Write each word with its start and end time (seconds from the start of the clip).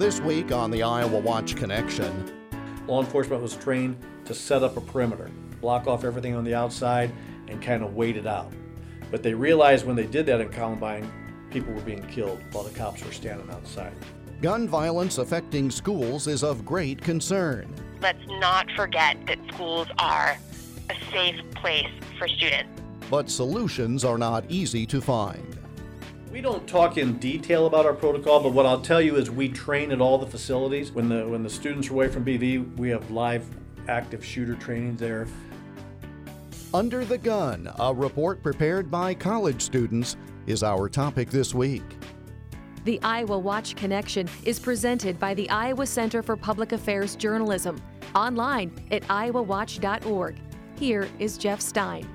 This 0.00 0.18
week 0.18 0.50
on 0.50 0.70
the 0.70 0.82
Iowa 0.82 1.18
Watch 1.18 1.56
Connection, 1.56 2.32
law 2.86 3.02
enforcement 3.02 3.42
was 3.42 3.54
trained 3.54 3.98
to 4.24 4.32
set 4.32 4.62
up 4.62 4.78
a 4.78 4.80
perimeter, 4.80 5.30
block 5.60 5.86
off 5.86 6.04
everything 6.04 6.34
on 6.34 6.42
the 6.42 6.54
outside, 6.54 7.12
and 7.48 7.60
kind 7.60 7.84
of 7.84 7.94
wait 7.94 8.16
it 8.16 8.26
out. 8.26 8.50
But 9.10 9.22
they 9.22 9.34
realized 9.34 9.84
when 9.84 9.96
they 9.96 10.06
did 10.06 10.24
that 10.24 10.40
in 10.40 10.48
Columbine, 10.48 11.12
people 11.50 11.74
were 11.74 11.82
being 11.82 12.02
killed 12.06 12.40
while 12.52 12.64
the 12.64 12.70
cops 12.70 13.04
were 13.04 13.12
standing 13.12 13.50
outside. 13.50 13.92
gun 14.40 14.66
violence 14.66 15.18
affecting 15.18 15.70
schools 15.70 16.26
is 16.28 16.42
of 16.42 16.64
great 16.64 17.02
concern. 17.02 17.70
Let's 18.00 18.26
not 18.26 18.70
forget 18.70 19.18
that 19.26 19.38
schools 19.52 19.88
are 19.98 20.38
a 20.88 20.94
safe 21.12 21.38
place 21.56 21.92
for 22.18 22.26
students. 22.26 22.70
But 23.10 23.28
solutions 23.28 24.06
are 24.06 24.16
not 24.16 24.46
easy 24.48 24.86
to 24.86 25.02
find. 25.02 25.49
We 26.30 26.40
don't 26.40 26.64
talk 26.68 26.96
in 26.96 27.18
detail 27.18 27.66
about 27.66 27.86
our 27.86 27.92
protocol, 27.92 28.40
but 28.40 28.52
what 28.52 28.64
I'll 28.64 28.80
tell 28.80 29.00
you 29.00 29.16
is 29.16 29.32
we 29.32 29.48
train 29.48 29.90
at 29.90 30.00
all 30.00 30.16
the 30.16 30.28
facilities. 30.28 30.92
When 30.92 31.08
the 31.08 31.26
when 31.26 31.42
the 31.42 31.50
students 31.50 31.90
are 31.90 31.94
away 31.94 32.08
from 32.08 32.24
BV, 32.24 32.76
we 32.76 32.88
have 32.90 33.10
live 33.10 33.44
active 33.88 34.24
shooter 34.24 34.54
training 34.54 34.96
there. 34.96 35.26
Under 36.72 37.04
the 37.04 37.18
Gun, 37.18 37.68
a 37.80 37.92
report 37.92 38.44
prepared 38.44 38.92
by 38.92 39.12
college 39.12 39.60
students, 39.60 40.16
is 40.46 40.62
our 40.62 40.88
topic 40.88 41.30
this 41.30 41.52
week. 41.52 41.82
The 42.84 43.00
Iowa 43.02 43.36
Watch 43.36 43.74
Connection 43.74 44.28
is 44.44 44.60
presented 44.60 45.18
by 45.18 45.34
the 45.34 45.50
Iowa 45.50 45.84
Center 45.84 46.22
for 46.22 46.36
Public 46.36 46.70
Affairs 46.70 47.16
Journalism, 47.16 47.82
online 48.14 48.72
at 48.92 49.02
iowawatch.org. 49.02 50.38
Here 50.78 51.08
is 51.18 51.36
Jeff 51.36 51.60
Stein. 51.60 52.08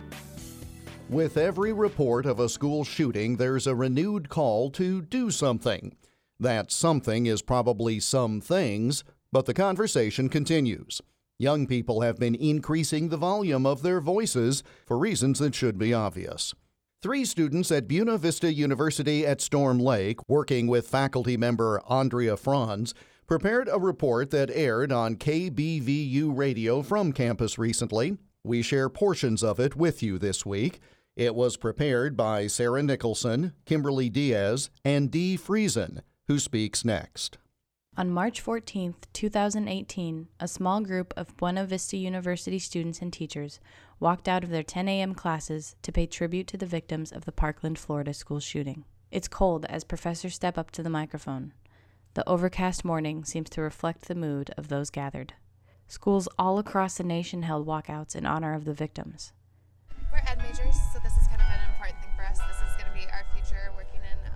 With 1.09 1.37
every 1.37 1.71
report 1.71 2.25
of 2.25 2.39
a 2.39 2.49
school 2.49 2.83
shooting, 2.83 3.37
there's 3.37 3.67
a 3.67 3.75
renewed 3.75 4.27
call 4.27 4.71
to 4.71 5.03
do 5.03 5.29
something. 5.29 5.95
That 6.39 6.71
something 6.71 7.27
is 7.27 7.43
probably 7.43 7.99
some 7.99 8.41
things, 8.41 9.03
but 9.31 9.45
the 9.45 9.53
conversation 9.53 10.29
continues. 10.29 11.01
Young 11.37 11.67
people 11.67 12.01
have 12.01 12.17
been 12.17 12.33
increasing 12.33 13.09
the 13.09 13.17
volume 13.17 13.67
of 13.67 13.83
their 13.83 14.01
voices 14.01 14.63
for 14.87 14.97
reasons 14.97 15.37
that 15.39 15.53
should 15.53 15.77
be 15.77 15.93
obvious. 15.93 16.55
Three 17.03 17.23
students 17.23 17.71
at 17.71 17.87
Buena 17.87 18.17
Vista 18.17 18.51
University 18.51 19.27
at 19.27 19.41
Storm 19.41 19.77
Lake, 19.79 20.27
working 20.27 20.65
with 20.65 20.87
faculty 20.87 21.37
member 21.37 21.83
Andrea 21.87 22.35
Franz, 22.35 22.95
prepared 23.27 23.69
a 23.71 23.77
report 23.77 24.31
that 24.31 24.49
aired 24.49 24.91
on 24.91 25.17
KBVU 25.17 26.35
radio 26.35 26.81
from 26.81 27.11
campus 27.11 27.59
recently. 27.59 28.17
We 28.45 28.61
share 28.61 28.89
portions 28.89 29.43
of 29.43 29.59
it 29.59 29.75
with 29.75 30.03
you 30.03 30.19
this 30.19 30.45
week. 30.45 30.79
It 31.15 31.33
was 31.33 31.57
prepared 31.57 32.15
by 32.15 32.45
Sarah 32.45 32.83
Nicholson, 32.83 33.53
Kimberly 33.65 34.07
Diaz, 34.07 34.69
and 34.83 35.09
Dee 35.09 35.35
Friesen, 35.35 36.01
who 36.27 36.37
speaks 36.37 36.85
next. 36.85 37.39
On 37.97 38.11
March 38.11 38.39
14, 38.39 38.93
2018, 39.13 40.27
a 40.39 40.47
small 40.47 40.81
group 40.81 41.11
of 41.17 41.35
Buena 41.37 41.65
Vista 41.65 41.97
University 41.97 42.59
students 42.59 43.01
and 43.01 43.11
teachers 43.11 43.59
walked 43.99 44.27
out 44.27 44.43
of 44.43 44.51
their 44.51 44.61
10 44.61 44.87
a.m. 44.89 45.15
classes 45.15 45.75
to 45.81 45.91
pay 45.91 46.05
tribute 46.05 46.45
to 46.45 46.57
the 46.57 46.67
victims 46.67 47.11
of 47.11 47.25
the 47.25 47.31
Parkland, 47.31 47.79
Florida 47.79 48.13
school 48.13 48.39
shooting. 48.39 48.85
It's 49.09 49.27
cold 49.27 49.65
as 49.69 49.83
professors 49.83 50.35
step 50.35 50.55
up 50.55 50.69
to 50.71 50.83
the 50.83 50.89
microphone. 50.91 51.53
The 52.13 52.29
overcast 52.29 52.85
morning 52.85 53.25
seems 53.25 53.49
to 53.49 53.61
reflect 53.61 54.01
the 54.03 54.13
mood 54.13 54.51
of 54.55 54.67
those 54.67 54.91
gathered. 54.91 55.33
Schools 55.87 56.27
all 56.39 56.57
across 56.57 56.97
the 56.97 57.03
nation 57.03 57.43
held 57.43 57.67
walkouts 57.67 58.15
in 58.15 58.25
honor 58.25 58.53
of 58.53 58.65
the 58.65 58.73
victims. 58.73 59.33
We're 60.11 60.17
ed 60.27 60.39
majors, 60.39 60.75
so 60.91 60.99
this 61.03 61.13
is 61.13 61.27
kind 61.27 61.41
of 61.41 61.47
an 61.47 61.61
important 61.69 62.01
thing 62.01 62.09
for 62.17 62.25
us. 62.25 62.39
This 62.39 62.57
is 62.57 62.75
going 62.75 62.89
to 62.89 62.97
be 62.97 63.05
our 63.11 63.23
future 63.33 63.71
working 63.75 64.01
in 64.01 64.17
uh, 64.25 64.33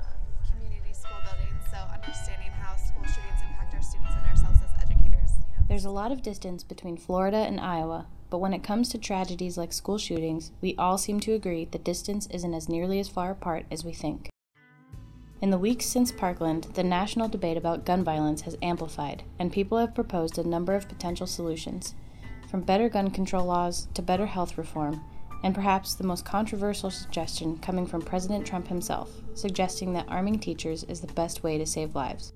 community 0.51 0.93
school 0.93 1.17
buildings, 1.25 1.63
so 1.71 1.77
understanding 1.77 2.51
how 2.51 2.75
school 2.75 3.03
shootings 3.03 3.41
impact 3.41 3.73
our 3.73 3.81
students 3.81 4.13
and 4.15 4.25
ourselves 4.27 4.59
as 4.63 4.83
educators. 4.83 5.31
You 5.41 5.57
know. 5.57 5.65
There's 5.67 5.85
a 5.85 5.89
lot 5.89 6.11
of 6.11 6.21
distance 6.21 6.63
between 6.63 6.97
Florida 6.97 7.37
and 7.37 7.59
Iowa, 7.59 8.05
but 8.29 8.37
when 8.37 8.53
it 8.53 8.63
comes 8.63 8.89
to 8.89 8.99
tragedies 8.99 9.57
like 9.57 9.73
school 9.73 9.97
shootings, 9.97 10.51
we 10.61 10.75
all 10.77 10.99
seem 10.99 11.19
to 11.21 11.33
agree 11.33 11.65
the 11.65 11.79
distance 11.79 12.27
isn't 12.27 12.53
as 12.53 12.69
nearly 12.69 12.99
as 12.99 13.09
far 13.09 13.31
apart 13.31 13.65
as 13.71 13.83
we 13.83 13.93
think. 13.93 14.29
In 15.41 15.51
the 15.51 15.57
weeks 15.57 15.85
since 15.85 16.11
Parkland, 16.11 16.65
the 16.73 16.83
national 16.83 17.29
debate 17.29 17.55
about 17.55 17.85
gun 17.85 18.03
violence 18.03 18.41
has 18.41 18.57
amplified, 18.61 19.23
and 19.39 19.53
people 19.53 19.77
have 19.77 19.95
proposed 19.95 20.37
a 20.37 20.45
number 20.45 20.75
of 20.75 20.89
potential 20.89 21.25
solutions, 21.25 21.95
from 22.49 22.59
better 22.59 22.89
gun 22.89 23.09
control 23.09 23.45
laws 23.45 23.87
to 23.93 24.01
better 24.01 24.25
health 24.25 24.57
reform, 24.57 25.01
and 25.43 25.55
perhaps 25.55 25.93
the 25.93 26.03
most 26.03 26.25
controversial 26.25 26.91
suggestion 26.91 27.57
coming 27.59 27.87
from 27.87 28.01
President 28.01 28.45
Trump 28.45 28.67
himself, 28.67 29.11
suggesting 29.33 29.93
that 29.93 30.09
arming 30.09 30.39
teachers 30.39 30.83
is 30.83 30.99
the 30.99 31.13
best 31.13 31.41
way 31.41 31.57
to 31.57 31.65
save 31.65 31.95
lives. 31.95 32.33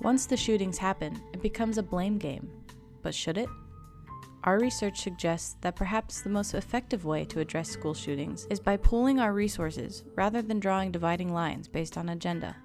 Once 0.00 0.26
the 0.26 0.36
shootings 0.36 0.78
happen, 0.78 1.20
it 1.32 1.42
becomes 1.42 1.76
a 1.76 1.82
blame 1.82 2.18
game. 2.18 2.48
But 3.02 3.16
should 3.16 3.36
it? 3.36 3.48
Our 4.44 4.60
research 4.60 5.00
suggests 5.00 5.56
that 5.62 5.76
perhaps 5.76 6.20
the 6.20 6.30
most 6.30 6.54
effective 6.54 7.04
way 7.04 7.24
to 7.26 7.40
address 7.40 7.68
school 7.68 7.94
shootings 7.94 8.46
is 8.50 8.60
by 8.60 8.76
pooling 8.76 9.18
our 9.18 9.32
resources 9.32 10.04
rather 10.14 10.42
than 10.42 10.60
drawing 10.60 10.92
dividing 10.92 11.32
lines 11.32 11.66
based 11.66 11.98
on 11.98 12.08
agenda. 12.08 12.56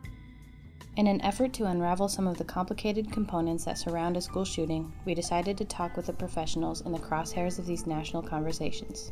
In 0.95 1.07
an 1.07 1.21
effort 1.21 1.53
to 1.53 1.65
unravel 1.65 2.07
some 2.07 2.27
of 2.27 2.37
the 2.37 2.43
complicated 2.43 3.11
components 3.11 3.65
that 3.65 3.79
surround 3.79 4.15
a 4.15 4.21
school 4.21 4.45
shooting, 4.45 4.93
we 5.05 5.15
decided 5.15 5.57
to 5.57 5.65
talk 5.65 5.97
with 5.97 6.05
the 6.05 6.13
professionals 6.13 6.81
in 6.81 6.91
the 6.91 6.99
crosshairs 6.99 7.57
of 7.57 7.65
these 7.65 7.87
national 7.87 8.21
conversations. 8.21 9.11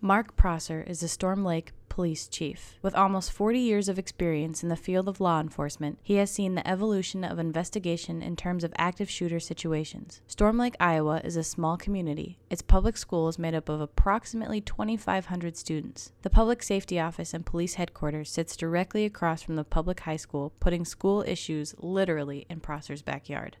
Mark 0.00 0.34
Prosser 0.34 0.82
is 0.82 1.04
a 1.04 1.08
Storm 1.08 1.44
Lake 1.44 1.72
police 1.98 2.28
chief. 2.28 2.78
With 2.80 2.94
almost 2.94 3.32
40 3.32 3.58
years 3.58 3.88
of 3.88 3.98
experience 3.98 4.62
in 4.62 4.68
the 4.68 4.76
field 4.76 5.08
of 5.08 5.20
law 5.20 5.40
enforcement, 5.40 5.98
he 6.00 6.14
has 6.14 6.30
seen 6.30 6.54
the 6.54 6.64
evolution 6.64 7.24
of 7.24 7.40
investigation 7.40 8.22
in 8.22 8.36
terms 8.36 8.62
of 8.62 8.72
active 8.78 9.10
shooter 9.10 9.40
situations. 9.40 10.20
Storm 10.28 10.58
Lake, 10.58 10.76
Iowa 10.78 11.20
is 11.24 11.34
a 11.34 11.42
small 11.42 11.76
community. 11.76 12.38
Its 12.50 12.62
public 12.62 12.96
school 12.96 13.26
is 13.26 13.36
made 13.36 13.52
up 13.52 13.68
of 13.68 13.80
approximately 13.80 14.60
2,500 14.60 15.56
students. 15.56 16.12
The 16.22 16.30
Public 16.30 16.62
Safety 16.62 17.00
Office 17.00 17.34
and 17.34 17.44
Police 17.44 17.74
Headquarters 17.74 18.30
sits 18.30 18.56
directly 18.56 19.04
across 19.04 19.42
from 19.42 19.56
the 19.56 19.64
public 19.64 19.98
high 19.98 20.18
school, 20.18 20.52
putting 20.60 20.84
school 20.84 21.24
issues 21.26 21.74
literally 21.78 22.46
in 22.48 22.60
Prosser's 22.60 23.02
backyard. 23.02 23.56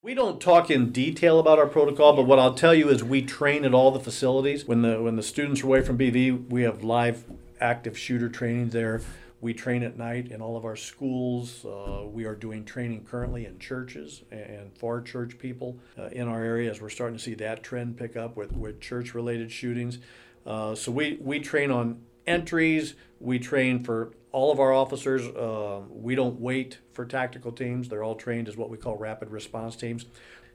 We 0.00 0.14
don't 0.14 0.40
talk 0.40 0.70
in 0.70 0.92
detail 0.92 1.40
about 1.40 1.58
our 1.58 1.66
protocol, 1.66 2.12
but 2.12 2.22
what 2.22 2.38
I'll 2.38 2.54
tell 2.54 2.72
you 2.72 2.88
is 2.88 3.02
we 3.02 3.20
train 3.20 3.64
at 3.64 3.74
all 3.74 3.90
the 3.90 3.98
facilities. 3.98 4.64
When 4.64 4.82
the 4.82 5.02
when 5.02 5.16
the 5.16 5.24
students 5.24 5.62
are 5.62 5.66
away 5.66 5.82
from 5.82 5.98
BV, 5.98 6.50
we 6.50 6.62
have 6.62 6.84
live 6.84 7.24
active 7.60 7.98
shooter 7.98 8.28
training 8.28 8.68
there. 8.68 9.02
We 9.40 9.54
train 9.54 9.82
at 9.82 9.98
night 9.98 10.30
in 10.30 10.40
all 10.40 10.56
of 10.56 10.64
our 10.64 10.76
schools. 10.76 11.64
Uh, 11.64 12.06
we 12.06 12.26
are 12.26 12.36
doing 12.36 12.64
training 12.64 13.06
currently 13.10 13.44
in 13.44 13.58
churches 13.58 14.22
and 14.30 14.72
for 14.78 15.00
church 15.00 15.36
people 15.36 15.80
uh, 15.98 16.06
in 16.12 16.28
our 16.28 16.44
area 16.44 16.70
as 16.70 16.80
we're 16.80 16.90
starting 16.90 17.16
to 17.16 17.22
see 17.22 17.34
that 17.34 17.64
trend 17.64 17.96
pick 17.96 18.16
up 18.16 18.36
with, 18.36 18.52
with 18.52 18.80
church 18.80 19.14
related 19.14 19.50
shootings. 19.50 19.98
Uh, 20.46 20.76
so 20.76 20.92
we, 20.92 21.18
we 21.20 21.40
train 21.40 21.72
on 21.72 22.00
entries, 22.28 22.94
we 23.18 23.38
train 23.38 23.82
for 23.82 24.12
all 24.30 24.52
of 24.52 24.60
our 24.60 24.72
officers. 24.72 25.26
Uh, 25.26 25.80
we 25.90 26.14
don't 26.14 26.38
wait 26.40 26.78
for 26.92 27.04
tactical 27.04 27.50
teams. 27.50 27.88
They're 27.88 28.04
all 28.04 28.14
trained 28.14 28.48
as 28.48 28.56
what 28.56 28.70
we 28.70 28.76
call 28.76 28.96
rapid 28.96 29.30
response 29.30 29.74
teams. 29.74 30.06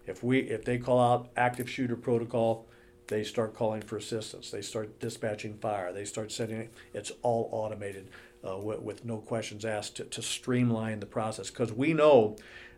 If 0.05 0.23
we 0.23 0.39
if 0.39 0.63
they 0.65 0.77
call 0.77 0.99
out 0.99 1.29
active 1.35 1.69
shooter 1.69 1.95
protocol, 1.95 2.67
they 3.07 3.23
start 3.23 3.53
calling 3.53 3.81
for 3.81 3.97
assistance. 3.97 4.51
They 4.51 4.61
start 4.61 4.99
dispatching 4.99 5.57
fire. 5.57 5.91
They 5.91 6.05
start 6.05 6.31
sending 6.31 6.59
it. 6.59 6.73
It's 6.93 7.11
all 7.21 7.49
automated 7.51 8.09
uh, 8.47 8.57
with, 8.57 8.81
with, 8.81 9.05
no 9.05 9.17
questions 9.17 9.65
asked 9.65 9.97
to, 9.97 10.03
to 10.05 10.21
streamline 10.21 10.99
the 10.99 11.05
process 11.05 11.49
because 11.49 11.71
we 11.71 11.93
know 11.93 12.35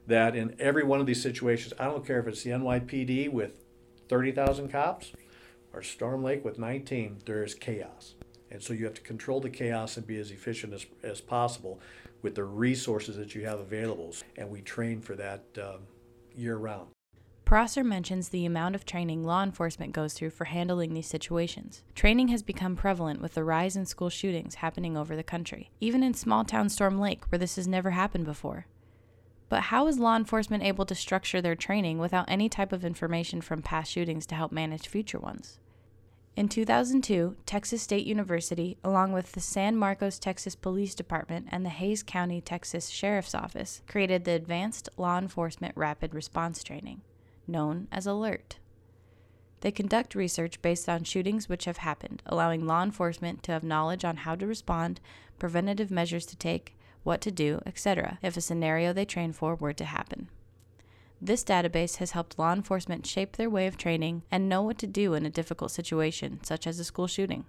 that 0.07 0.35
in 0.35 0.55
every 0.59 0.83
one 0.83 0.99
of 0.99 1.05
these 1.05 1.21
situations, 1.21 1.73
I 1.79 1.85
don't 1.85 2.05
care 2.05 2.19
if 2.19 2.27
it's 2.27 2.43
the 2.43 2.51
NYPD 2.51 3.31
with 3.31 3.59
30,000 4.07 4.69
cops 4.69 5.13
or 5.73 5.81
Storm 5.81 6.23
Lake 6.23 6.45
with 6.45 6.59
19, 6.59 7.21
there 7.25 7.43
is 7.43 7.55
chaos. 7.55 8.13
And 8.55 8.63
so 8.63 8.71
you 8.71 8.85
have 8.85 8.93
to 8.93 9.01
control 9.01 9.41
the 9.41 9.49
chaos 9.49 9.97
and 9.97 10.07
be 10.07 10.17
as 10.17 10.31
efficient 10.31 10.73
as, 10.73 10.85
as 11.03 11.19
possible 11.19 11.81
with 12.21 12.35
the 12.35 12.45
resources 12.45 13.17
that 13.17 13.35
you 13.35 13.43
have 13.45 13.59
available. 13.59 14.15
And 14.37 14.49
we 14.49 14.61
train 14.61 15.01
for 15.01 15.13
that 15.17 15.43
um, 15.61 15.81
year 16.33 16.55
round. 16.55 16.87
Prosser 17.43 17.83
mentions 17.83 18.29
the 18.29 18.45
amount 18.45 18.73
of 18.73 18.85
training 18.85 19.25
law 19.25 19.43
enforcement 19.43 19.91
goes 19.91 20.13
through 20.13 20.29
for 20.29 20.45
handling 20.45 20.93
these 20.93 21.05
situations. 21.05 21.83
Training 21.95 22.29
has 22.29 22.43
become 22.43 22.77
prevalent 22.77 23.21
with 23.21 23.33
the 23.33 23.43
rise 23.43 23.75
in 23.75 23.85
school 23.85 24.09
shootings 24.09 24.55
happening 24.55 24.95
over 24.95 25.17
the 25.17 25.21
country, 25.21 25.69
even 25.81 26.01
in 26.01 26.13
small 26.13 26.45
town 26.45 26.69
Storm 26.69 26.97
Lake, 26.97 27.25
where 27.29 27.37
this 27.37 27.57
has 27.57 27.67
never 27.67 27.91
happened 27.91 28.23
before. 28.23 28.67
But 29.49 29.63
how 29.63 29.85
is 29.87 29.99
law 29.99 30.15
enforcement 30.15 30.63
able 30.63 30.85
to 30.85 30.95
structure 30.95 31.41
their 31.41 31.55
training 31.55 31.97
without 31.97 32.25
any 32.29 32.47
type 32.47 32.71
of 32.71 32.85
information 32.85 33.41
from 33.41 33.61
past 33.61 33.91
shootings 33.91 34.25
to 34.27 34.35
help 34.35 34.53
manage 34.53 34.87
future 34.87 35.19
ones? 35.19 35.59
In 36.35 36.49
2002, 36.49 37.37
Texas 37.45 37.81
State 37.81 38.05
University, 38.05 38.77
along 38.83 39.13
with 39.13 39.31
the 39.31 39.39
San 39.39 39.77
Marcos, 39.77 40.19
Texas 40.19 40.53
Police 40.53 40.93
Department 40.93 41.47
and 41.49 41.65
the 41.65 41.69
Hays 41.69 42.03
County, 42.03 42.41
Texas 42.41 42.89
Sheriff's 42.89 43.33
Office, 43.33 43.81
created 43.87 44.25
the 44.25 44.33
Advanced 44.33 44.89
Law 44.97 45.17
Enforcement 45.17 45.77
Rapid 45.77 46.13
Response 46.13 46.61
Training, 46.61 47.03
known 47.47 47.87
as 47.89 48.05
ALERT. 48.05 48.57
They 49.61 49.71
conduct 49.71 50.13
research 50.13 50.61
based 50.61 50.89
on 50.89 51.05
shootings 51.05 51.47
which 51.47 51.63
have 51.63 51.77
happened, 51.77 52.21
allowing 52.25 52.67
law 52.67 52.83
enforcement 52.83 53.41
to 53.43 53.53
have 53.53 53.63
knowledge 53.63 54.03
on 54.03 54.17
how 54.17 54.35
to 54.35 54.45
respond, 54.45 54.99
preventative 55.39 55.89
measures 55.89 56.25
to 56.25 56.35
take, 56.35 56.77
what 57.03 57.21
to 57.21 57.31
do, 57.31 57.61
etc., 57.65 58.19
if 58.21 58.35
a 58.35 58.41
scenario 58.41 58.91
they 58.91 59.05
train 59.05 59.31
for 59.31 59.55
were 59.55 59.73
to 59.73 59.85
happen. 59.85 60.27
This 61.25 61.43
database 61.43 61.95
has 61.95 62.11
helped 62.11 62.37
law 62.37 62.53
enforcement 62.53 63.07
shape 63.07 63.35
their 63.35 63.49
way 63.49 63.65
of 63.65 63.77
training 63.77 64.21
and 64.29 64.47
know 64.47 64.61
what 64.61 64.77
to 64.77 64.85
do 64.85 65.15
in 65.15 65.25
a 65.25 65.31
difficult 65.31 65.71
situation, 65.71 66.39
such 66.43 66.67
as 66.67 66.77
a 66.77 66.83
school 66.83 67.07
shooting. 67.07 67.45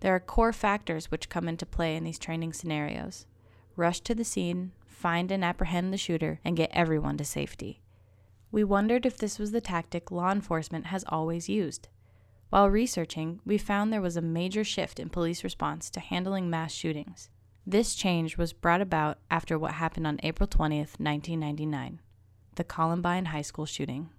There 0.00 0.12
are 0.12 0.18
core 0.18 0.52
factors 0.52 1.08
which 1.08 1.28
come 1.28 1.46
into 1.46 1.64
play 1.64 1.94
in 1.94 2.02
these 2.02 2.18
training 2.18 2.52
scenarios 2.52 3.26
rush 3.76 4.00
to 4.00 4.14
the 4.16 4.24
scene, 4.24 4.72
find 4.88 5.30
and 5.30 5.44
apprehend 5.44 5.92
the 5.92 5.96
shooter, 5.96 6.40
and 6.44 6.56
get 6.56 6.70
everyone 6.72 7.16
to 7.18 7.24
safety. 7.24 7.80
We 8.50 8.64
wondered 8.64 9.06
if 9.06 9.16
this 9.16 9.38
was 9.38 9.52
the 9.52 9.60
tactic 9.60 10.10
law 10.10 10.32
enforcement 10.32 10.86
has 10.86 11.04
always 11.06 11.48
used. 11.48 11.86
While 12.48 12.70
researching, 12.70 13.38
we 13.46 13.56
found 13.56 13.92
there 13.92 14.00
was 14.00 14.16
a 14.16 14.20
major 14.20 14.64
shift 14.64 14.98
in 14.98 15.10
police 15.10 15.44
response 15.44 15.90
to 15.90 16.00
handling 16.00 16.50
mass 16.50 16.72
shootings. 16.72 17.30
This 17.64 17.94
change 17.94 18.36
was 18.36 18.52
brought 18.52 18.80
about 18.80 19.18
after 19.30 19.56
what 19.56 19.74
happened 19.74 20.08
on 20.08 20.18
April 20.24 20.48
20th, 20.48 20.98
1999, 20.98 22.00
the 22.60 22.64
Columbine 22.64 23.24
High 23.24 23.40
School 23.40 23.64
shooting. 23.64 24.10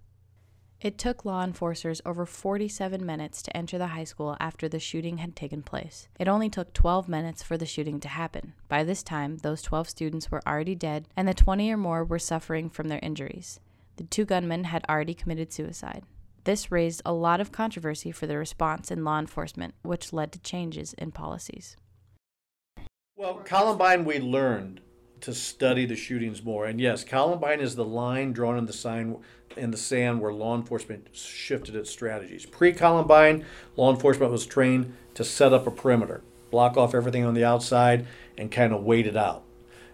It 0.79 0.97
took 0.97 1.23
law 1.23 1.43
enforcers 1.43 2.01
over 2.07 2.25
47 2.25 3.05
minutes 3.05 3.43
to 3.43 3.55
enter 3.55 3.77
the 3.77 3.93
high 3.93 4.03
school 4.03 4.35
after 4.39 4.67
the 4.67 4.79
shooting 4.79 5.19
had 5.19 5.35
taken 5.35 5.61
place. 5.61 6.07
It 6.19 6.27
only 6.27 6.49
took 6.49 6.73
12 6.73 7.07
minutes 7.07 7.43
for 7.43 7.55
the 7.55 7.67
shooting 7.67 7.99
to 7.99 8.07
happen. 8.07 8.53
By 8.67 8.83
this 8.83 9.03
time, 9.03 9.37
those 9.37 9.61
12 9.61 9.87
students 9.89 10.31
were 10.31 10.41
already 10.47 10.73
dead, 10.73 11.07
and 11.15 11.27
the 11.27 11.35
20 11.35 11.71
or 11.71 11.77
more 11.77 12.03
were 12.03 12.17
suffering 12.17 12.71
from 12.71 12.87
their 12.87 12.99
injuries. 13.03 13.59
The 13.97 14.05
two 14.05 14.25
gunmen 14.25 14.63
had 14.63 14.83
already 14.89 15.13
committed 15.13 15.53
suicide. 15.53 16.03
This 16.43 16.71
raised 16.71 17.03
a 17.05 17.13
lot 17.13 17.41
of 17.41 17.51
controversy 17.51 18.11
for 18.11 18.25
the 18.25 18.39
response 18.39 18.89
in 18.89 19.03
law 19.03 19.19
enforcement, 19.19 19.75
which 19.83 20.13
led 20.13 20.31
to 20.31 20.39
changes 20.39 20.93
in 20.93 21.11
policies. 21.11 21.77
Well, 23.15 23.35
Columbine, 23.45 24.03
we 24.03 24.17
learned 24.17 24.81
to 25.21 25.33
study 25.33 25.85
the 25.85 25.95
shootings 25.95 26.43
more. 26.43 26.65
And 26.65 26.79
yes, 26.79 27.03
Columbine 27.03 27.59
is 27.59 27.75
the 27.75 27.85
line 27.85 28.33
drawn 28.33 28.57
in 28.57 28.65
the 28.65 28.73
sign 28.73 29.17
in 29.57 29.71
the 29.71 29.77
sand 29.77 30.21
where 30.21 30.33
law 30.33 30.55
enforcement 30.55 31.09
shifted 31.13 31.75
its 31.75 31.89
strategies. 31.89 32.45
Pre-Columbine, 32.45 33.45
law 33.75 33.91
enforcement 33.91 34.31
was 34.31 34.45
trained 34.45 34.93
to 35.13 35.23
set 35.23 35.53
up 35.53 35.67
a 35.67 35.71
perimeter, 35.71 36.21
block 36.49 36.77
off 36.77 36.95
everything 36.95 37.25
on 37.25 37.33
the 37.33 37.43
outside, 37.43 38.07
and 38.37 38.51
kind 38.51 38.73
of 38.73 38.83
wait 38.83 39.05
it 39.05 39.17
out. 39.17 39.43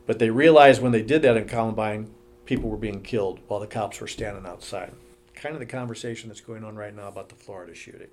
But 0.05 0.19
they 0.19 0.29
realized 0.29 0.81
when 0.81 0.91
they 0.91 1.01
did 1.01 1.21
that 1.23 1.37
in 1.37 1.47
Columbine, 1.47 2.13
people 2.45 2.69
were 2.69 2.77
being 2.77 3.01
killed 3.01 3.39
while 3.47 3.59
the 3.59 3.67
cops 3.67 3.99
were 3.99 4.07
standing 4.07 4.45
outside. 4.45 4.93
Kind 5.35 5.55
of 5.55 5.59
the 5.59 5.65
conversation 5.65 6.29
that's 6.29 6.41
going 6.41 6.63
on 6.63 6.75
right 6.75 6.95
now 6.95 7.07
about 7.07 7.29
the 7.29 7.35
Florida 7.35 7.75
shooting. 7.75 8.07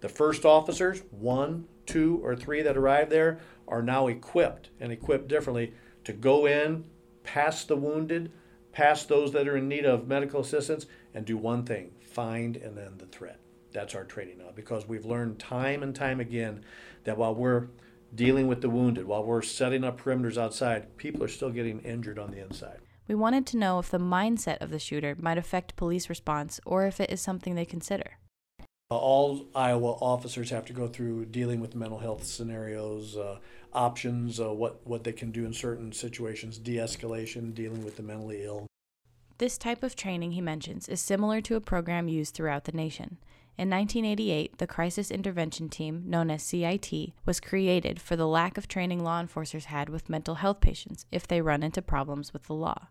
The 0.00 0.08
first 0.08 0.44
officers, 0.44 1.02
one, 1.10 1.66
two, 1.86 2.20
or 2.22 2.36
three 2.36 2.62
that 2.62 2.76
arrived 2.76 3.10
there, 3.10 3.40
are 3.66 3.82
now 3.82 4.06
equipped 4.06 4.70
and 4.80 4.92
equipped 4.92 5.28
differently 5.28 5.74
to 6.08 6.14
go 6.14 6.46
in, 6.46 6.82
past 7.22 7.68
the 7.68 7.76
wounded, 7.76 8.32
past 8.72 9.10
those 9.10 9.30
that 9.32 9.46
are 9.46 9.58
in 9.58 9.68
need 9.68 9.84
of 9.84 10.08
medical 10.08 10.40
assistance, 10.40 10.86
and 11.12 11.26
do 11.26 11.36
one 11.36 11.64
thing 11.64 11.90
find 12.00 12.56
and 12.56 12.78
end 12.78 12.98
the 12.98 13.04
threat. 13.04 13.38
That's 13.72 13.94
our 13.94 14.04
training 14.04 14.38
now 14.38 14.50
because 14.54 14.88
we've 14.88 15.04
learned 15.04 15.38
time 15.38 15.82
and 15.82 15.94
time 15.94 16.18
again 16.18 16.64
that 17.04 17.18
while 17.18 17.34
we're 17.34 17.68
dealing 18.14 18.48
with 18.48 18.62
the 18.62 18.70
wounded, 18.70 19.04
while 19.04 19.22
we're 19.22 19.42
setting 19.42 19.84
up 19.84 20.00
perimeters 20.00 20.38
outside, 20.38 20.96
people 20.96 21.22
are 21.22 21.28
still 21.28 21.50
getting 21.50 21.80
injured 21.80 22.18
on 22.18 22.30
the 22.30 22.42
inside. 22.42 22.78
We 23.06 23.14
wanted 23.14 23.46
to 23.48 23.58
know 23.58 23.78
if 23.78 23.90
the 23.90 23.98
mindset 23.98 24.62
of 24.62 24.70
the 24.70 24.78
shooter 24.78 25.14
might 25.20 25.36
affect 25.36 25.76
police 25.76 26.08
response 26.08 26.58
or 26.64 26.86
if 26.86 27.00
it 27.00 27.10
is 27.10 27.20
something 27.20 27.54
they 27.54 27.66
consider. 27.66 28.16
All 28.90 29.46
Iowa 29.54 29.98
officers 30.00 30.48
have 30.48 30.64
to 30.66 30.72
go 30.72 30.88
through 30.88 31.26
dealing 31.26 31.60
with 31.60 31.74
mental 31.74 31.98
health 31.98 32.24
scenarios, 32.24 33.18
uh, 33.18 33.36
options, 33.74 34.40
uh, 34.40 34.50
what, 34.50 34.86
what 34.86 35.04
they 35.04 35.12
can 35.12 35.30
do 35.30 35.44
in 35.44 35.52
certain 35.52 35.92
situations, 35.92 36.56
de 36.56 36.76
escalation, 36.76 37.52
dealing 37.52 37.84
with 37.84 37.96
the 37.96 38.02
mentally 38.02 38.44
ill. 38.44 38.66
This 39.36 39.58
type 39.58 39.82
of 39.82 39.94
training 39.94 40.32
he 40.32 40.40
mentions 40.40 40.88
is 40.88 41.02
similar 41.02 41.42
to 41.42 41.54
a 41.54 41.60
program 41.60 42.08
used 42.08 42.34
throughout 42.34 42.64
the 42.64 42.72
nation. 42.72 43.18
In 43.58 43.68
1988, 43.68 44.56
the 44.56 44.66
Crisis 44.66 45.10
Intervention 45.10 45.68
Team, 45.68 46.04
known 46.06 46.30
as 46.30 46.42
CIT, 46.42 47.12
was 47.26 47.40
created 47.40 48.00
for 48.00 48.16
the 48.16 48.26
lack 48.26 48.56
of 48.56 48.68
training 48.68 49.04
law 49.04 49.20
enforcers 49.20 49.66
had 49.66 49.90
with 49.90 50.08
mental 50.08 50.36
health 50.36 50.60
patients 50.60 51.04
if 51.12 51.28
they 51.28 51.42
run 51.42 51.62
into 51.62 51.82
problems 51.82 52.32
with 52.32 52.44
the 52.44 52.54
law. 52.54 52.88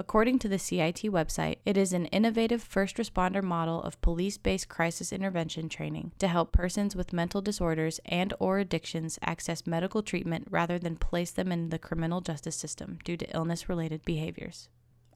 According 0.00 0.38
to 0.40 0.48
the 0.48 0.60
CIT 0.60 1.02
website, 1.10 1.56
it 1.64 1.76
is 1.76 1.92
an 1.92 2.06
innovative 2.06 2.62
first 2.62 2.98
responder 2.98 3.42
model 3.42 3.82
of 3.82 4.00
police-based 4.00 4.68
crisis 4.68 5.12
intervention 5.12 5.68
training 5.68 6.12
to 6.20 6.28
help 6.28 6.52
persons 6.52 6.94
with 6.94 7.12
mental 7.12 7.42
disorders 7.42 7.98
and 8.06 8.32
or 8.38 8.60
addictions 8.60 9.18
access 9.22 9.66
medical 9.66 10.04
treatment 10.04 10.46
rather 10.50 10.78
than 10.78 10.96
place 10.96 11.32
them 11.32 11.50
in 11.50 11.70
the 11.70 11.80
criminal 11.80 12.20
justice 12.20 12.54
system 12.54 13.00
due 13.04 13.16
to 13.16 13.36
illness-related 13.36 14.04
behaviors. 14.04 14.68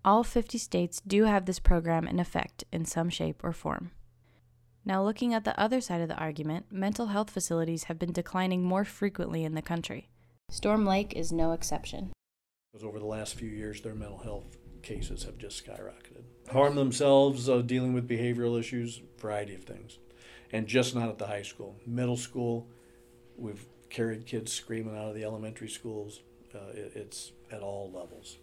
All 0.04 0.24
50 0.24 0.58
states 0.58 1.00
do 1.06 1.26
have 1.26 1.46
this 1.46 1.60
program 1.60 2.08
in 2.08 2.18
effect 2.18 2.64
in 2.72 2.84
some 2.84 3.08
shape 3.08 3.40
or 3.44 3.52
form. 3.52 3.92
Now, 4.84 5.04
looking 5.04 5.32
at 5.32 5.44
the 5.44 5.58
other 5.60 5.80
side 5.80 6.00
of 6.00 6.08
the 6.08 6.18
argument, 6.18 6.72
mental 6.72 7.06
health 7.06 7.30
facilities 7.30 7.84
have 7.84 8.00
been 8.00 8.12
declining 8.12 8.64
more 8.64 8.84
frequently 8.84 9.44
in 9.44 9.54
the 9.54 9.62
country. 9.62 10.08
Storm 10.48 10.84
Lake 10.84 11.12
is 11.14 11.30
no 11.30 11.52
exception. 11.52 12.10
Over 12.82 12.98
the 12.98 13.06
last 13.06 13.34
few 13.36 13.50
years, 13.50 13.80
their 13.82 13.94
mental 13.94 14.18
health 14.18 14.56
cases 14.82 15.24
have 15.24 15.38
just 15.38 15.64
skyrocketed. 15.64 16.24
Harm 16.50 16.74
themselves, 16.74 17.48
uh, 17.48 17.62
dealing 17.62 17.92
with 17.92 18.08
behavioral 18.08 18.58
issues, 18.58 19.00
variety 19.18 19.54
of 19.54 19.64
things. 19.64 19.98
And 20.52 20.66
just 20.66 20.94
not 20.94 21.08
at 21.08 21.18
the 21.18 21.26
high 21.26 21.42
school. 21.42 21.76
Middle 21.86 22.16
school, 22.16 22.68
we've 23.36 23.64
carried 23.88 24.26
kids 24.26 24.52
screaming 24.52 24.96
out 24.96 25.08
of 25.08 25.14
the 25.14 25.24
elementary 25.24 25.68
schools. 25.68 26.20
Uh, 26.54 26.70
it, 26.74 26.92
it's 26.94 27.32
at 27.50 27.62
all 27.62 27.90
levels. 27.90 28.38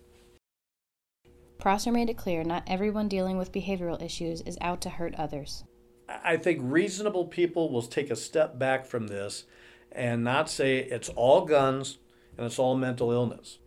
Prosser 1.59 1.91
made 1.91 2.09
it 2.09 2.17
clear 2.17 2.43
not 2.43 2.63
everyone 2.67 3.09
dealing 3.09 3.37
with 3.37 3.51
behavioral 3.51 4.01
issues 4.01 4.41
is 4.41 4.57
out 4.61 4.81
to 4.81 4.89
hurt 4.89 5.13
others. 5.15 5.65
I 6.07 6.37
think 6.37 6.59
reasonable 6.63 7.25
people 7.25 7.69
will 7.69 7.83
take 7.83 8.09
a 8.09 8.15
step 8.15 8.57
back 8.57 8.85
from 8.85 9.07
this 9.07 9.43
and 9.91 10.23
not 10.23 10.49
say 10.49 10.79
it's 10.79 11.09
all 11.09 11.45
guns 11.45 11.97
and 12.37 12.45
it's 12.45 12.57
all 12.57 12.75
mental 12.75 13.11
illness 13.11 13.59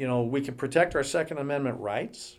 you 0.00 0.06
know, 0.06 0.22
we 0.22 0.40
can 0.40 0.54
protect 0.54 0.96
our 0.96 1.04
Second 1.04 1.36
Amendment 1.36 1.78
rights, 1.78 2.38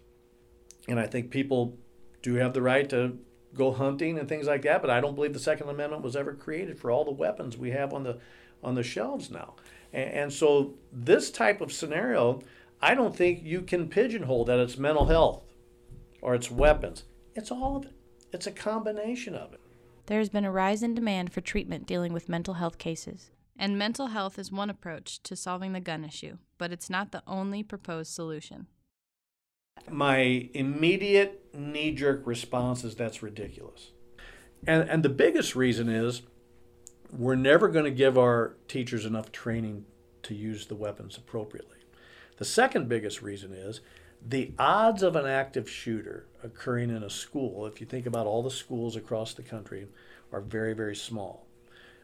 and 0.87 0.99
I 0.99 1.05
think 1.05 1.29
people 1.29 1.77
do 2.23 2.33
have 2.33 2.55
the 2.55 2.61
right 2.63 2.89
to 2.89 3.19
go 3.53 3.71
hunting 3.71 4.17
and 4.17 4.27
things 4.27 4.47
like 4.47 4.63
that. 4.63 4.81
But 4.81 4.89
I 4.89 4.99
don't 4.99 5.13
believe 5.13 5.33
the 5.33 5.39
Second 5.39 5.69
Amendment 5.69 6.01
was 6.01 6.15
ever 6.15 6.33
created 6.33 6.79
for 6.79 6.89
all 6.89 7.05
the 7.05 7.11
weapons 7.11 7.57
we 7.57 7.69
have 7.69 7.93
on 7.93 8.01
the 8.01 8.17
on 8.63 8.73
the 8.73 8.81
shelves 8.81 9.29
now. 9.29 9.53
And, 9.93 10.11
and 10.11 10.33
so 10.33 10.73
this 10.91 11.29
type 11.29 11.61
of 11.61 11.71
scenario, 11.71 12.41
I 12.81 12.95
don't 12.95 13.15
think 13.15 13.43
you 13.43 13.61
can 13.61 13.89
pigeonhole 13.89 14.43
that 14.45 14.57
it's 14.57 14.79
mental 14.79 15.05
health 15.05 15.43
or 16.19 16.33
it's 16.33 16.49
weapons. 16.49 17.03
It's 17.35 17.51
all 17.51 17.77
of 17.77 17.85
it. 17.85 17.93
It's 18.33 18.47
a 18.47 18.51
combination 18.51 19.35
of 19.35 19.53
it. 19.53 19.59
There 20.07 20.17
has 20.17 20.29
been 20.29 20.45
a 20.45 20.51
rise 20.51 20.81
in 20.81 20.95
demand 20.95 21.31
for 21.31 21.41
treatment 21.41 21.85
dealing 21.85 22.11
with 22.11 22.27
mental 22.27 22.55
health 22.55 22.79
cases. 22.79 23.29
And 23.61 23.77
mental 23.77 24.07
health 24.07 24.39
is 24.39 24.51
one 24.51 24.71
approach 24.71 25.21
to 25.21 25.35
solving 25.35 25.73
the 25.73 25.79
gun 25.79 26.03
issue, 26.03 26.39
but 26.57 26.71
it's 26.71 26.89
not 26.89 27.11
the 27.11 27.21
only 27.27 27.61
proposed 27.61 28.11
solution. 28.11 28.65
My 29.87 30.49
immediate 30.55 31.53
knee 31.53 31.91
jerk 31.91 32.25
response 32.25 32.83
is 32.83 32.95
that's 32.95 33.21
ridiculous. 33.21 33.91
And, 34.65 34.89
and 34.89 35.03
the 35.03 35.09
biggest 35.09 35.55
reason 35.55 35.89
is 35.89 36.23
we're 37.15 37.35
never 37.35 37.67
going 37.67 37.85
to 37.85 37.91
give 37.91 38.17
our 38.17 38.55
teachers 38.67 39.05
enough 39.05 39.31
training 39.31 39.85
to 40.23 40.33
use 40.33 40.65
the 40.65 40.75
weapons 40.75 41.15
appropriately. 41.15 41.77
The 42.37 42.45
second 42.45 42.89
biggest 42.89 43.21
reason 43.21 43.53
is 43.53 43.81
the 44.27 44.53
odds 44.57 45.03
of 45.03 45.15
an 45.15 45.27
active 45.27 45.69
shooter 45.69 46.25
occurring 46.43 46.89
in 46.89 47.03
a 47.03 47.11
school, 47.11 47.67
if 47.67 47.79
you 47.79 47.85
think 47.85 48.07
about 48.07 48.25
all 48.25 48.41
the 48.41 48.49
schools 48.49 48.95
across 48.95 49.35
the 49.35 49.43
country, 49.43 49.87
are 50.31 50.41
very, 50.41 50.73
very 50.73 50.95
small. 50.95 51.45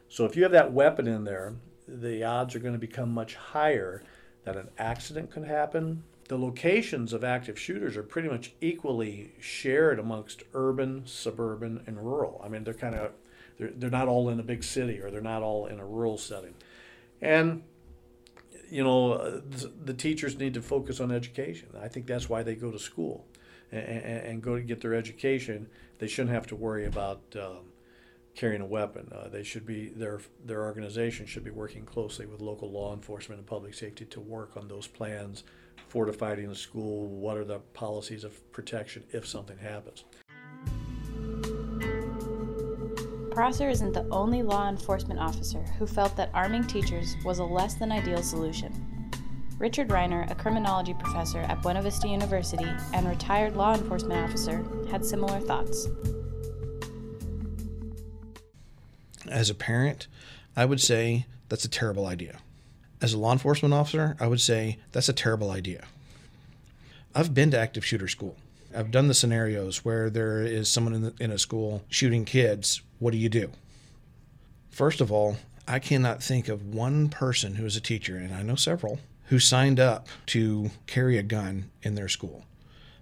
So 0.08 0.24
if 0.24 0.36
you 0.36 0.42
have 0.42 0.52
that 0.52 0.72
weapon 0.72 1.06
in 1.06 1.24
there, 1.24 1.54
the 1.86 2.24
odds 2.24 2.54
are 2.54 2.60
going 2.60 2.74
to 2.74 2.78
become 2.78 3.12
much 3.12 3.34
higher 3.34 4.02
that 4.44 4.56
an 4.56 4.68
accident 4.78 5.30
could 5.30 5.44
happen. 5.44 6.02
The 6.28 6.38
locations 6.38 7.12
of 7.12 7.24
active 7.24 7.58
shooters 7.58 7.96
are 7.96 8.02
pretty 8.02 8.28
much 8.28 8.52
equally 8.60 9.32
shared 9.40 9.98
amongst 9.98 10.42
urban, 10.54 11.06
suburban, 11.06 11.82
and 11.86 11.98
rural. 12.04 12.40
I 12.44 12.48
mean, 12.48 12.64
they're 12.64 12.74
kind 12.74 12.94
of 12.94 13.12
they're, 13.58 13.70
they're 13.74 13.90
not 13.90 14.08
all 14.08 14.28
in 14.28 14.38
a 14.38 14.42
big 14.42 14.62
city 14.62 15.00
or 15.00 15.10
they're 15.10 15.20
not 15.20 15.42
all 15.42 15.66
in 15.66 15.80
a 15.80 15.86
rural 15.86 16.18
setting. 16.18 16.54
And 17.20 17.62
you 18.70 18.84
know, 18.84 19.40
the, 19.40 19.72
the 19.84 19.94
teachers 19.94 20.38
need 20.38 20.54
to 20.54 20.62
focus 20.62 21.00
on 21.00 21.10
education. 21.10 21.68
I 21.80 21.88
think 21.88 22.06
that's 22.06 22.28
why 22.28 22.42
they 22.42 22.54
go 22.54 22.70
to 22.70 22.78
school 22.78 23.26
and, 23.72 23.82
and, 23.82 24.26
and 24.26 24.42
go 24.42 24.56
to 24.56 24.62
get 24.62 24.80
their 24.80 24.94
education. 24.94 25.68
They 25.98 26.06
shouldn't 26.06 26.34
have 26.34 26.46
to 26.48 26.56
worry 26.56 26.84
about 26.84 27.22
um, 27.36 27.67
carrying 28.34 28.60
a 28.60 28.66
weapon. 28.66 29.10
Uh, 29.12 29.28
they 29.28 29.42
should 29.42 29.66
be 29.66 29.88
their 29.88 30.20
their 30.44 30.62
organization 30.62 31.26
should 31.26 31.44
be 31.44 31.50
working 31.50 31.84
closely 31.84 32.26
with 32.26 32.40
local 32.40 32.70
law 32.70 32.94
enforcement 32.94 33.38
and 33.38 33.46
public 33.46 33.74
safety 33.74 34.04
to 34.06 34.20
work 34.20 34.56
on 34.56 34.68
those 34.68 34.86
plans, 34.86 35.44
fortifying 35.88 36.48
the 36.48 36.54
school. 36.54 37.06
What 37.08 37.36
are 37.36 37.44
the 37.44 37.58
policies 37.74 38.24
of 38.24 38.52
protection 38.52 39.04
if 39.12 39.26
something 39.26 39.58
happens? 39.58 40.04
Prosser 43.30 43.68
isn't 43.68 43.92
the 43.92 44.04
only 44.10 44.42
law 44.42 44.68
enforcement 44.68 45.20
officer 45.20 45.62
who 45.78 45.86
felt 45.86 46.16
that 46.16 46.30
arming 46.34 46.64
teachers 46.64 47.14
was 47.24 47.38
a 47.38 47.44
less 47.44 47.74
than 47.74 47.92
ideal 47.92 48.20
solution. 48.20 48.72
Richard 49.58 49.88
Riner, 49.88 50.28
a 50.30 50.34
criminology 50.34 50.94
professor 50.94 51.40
at 51.40 51.62
Buena 51.62 51.82
Vista 51.82 52.08
University 52.08 52.68
and 52.92 53.08
retired 53.08 53.56
law 53.56 53.74
enforcement 53.74 54.20
officer, 54.28 54.64
had 54.90 55.04
similar 55.04 55.40
thoughts. 55.40 55.88
As 59.30 59.50
a 59.50 59.54
parent, 59.54 60.06
I 60.56 60.64
would 60.64 60.80
say 60.80 61.26
that's 61.48 61.64
a 61.64 61.68
terrible 61.68 62.06
idea. 62.06 62.38
As 63.00 63.12
a 63.12 63.18
law 63.18 63.32
enforcement 63.32 63.74
officer, 63.74 64.16
I 64.18 64.26
would 64.26 64.40
say 64.40 64.78
that's 64.92 65.08
a 65.08 65.12
terrible 65.12 65.50
idea. 65.50 65.86
I've 67.14 67.34
been 67.34 67.50
to 67.52 67.58
active 67.58 67.84
shooter 67.84 68.08
school. 68.08 68.36
I've 68.74 68.90
done 68.90 69.08
the 69.08 69.14
scenarios 69.14 69.84
where 69.84 70.10
there 70.10 70.42
is 70.42 70.68
someone 70.68 70.94
in, 70.94 71.02
the, 71.02 71.14
in 71.20 71.30
a 71.30 71.38
school 71.38 71.82
shooting 71.88 72.24
kids. 72.24 72.82
What 72.98 73.12
do 73.12 73.18
you 73.18 73.28
do? 73.28 73.50
First 74.70 75.00
of 75.00 75.10
all, 75.10 75.36
I 75.66 75.78
cannot 75.78 76.22
think 76.22 76.48
of 76.48 76.74
one 76.74 77.08
person 77.08 77.56
who 77.56 77.66
is 77.66 77.76
a 77.76 77.80
teacher, 77.80 78.16
and 78.16 78.34
I 78.34 78.42
know 78.42 78.54
several, 78.54 79.00
who 79.26 79.38
signed 79.38 79.80
up 79.80 80.06
to 80.26 80.70
carry 80.86 81.18
a 81.18 81.22
gun 81.22 81.70
in 81.82 81.94
their 81.94 82.08
school. 82.08 82.44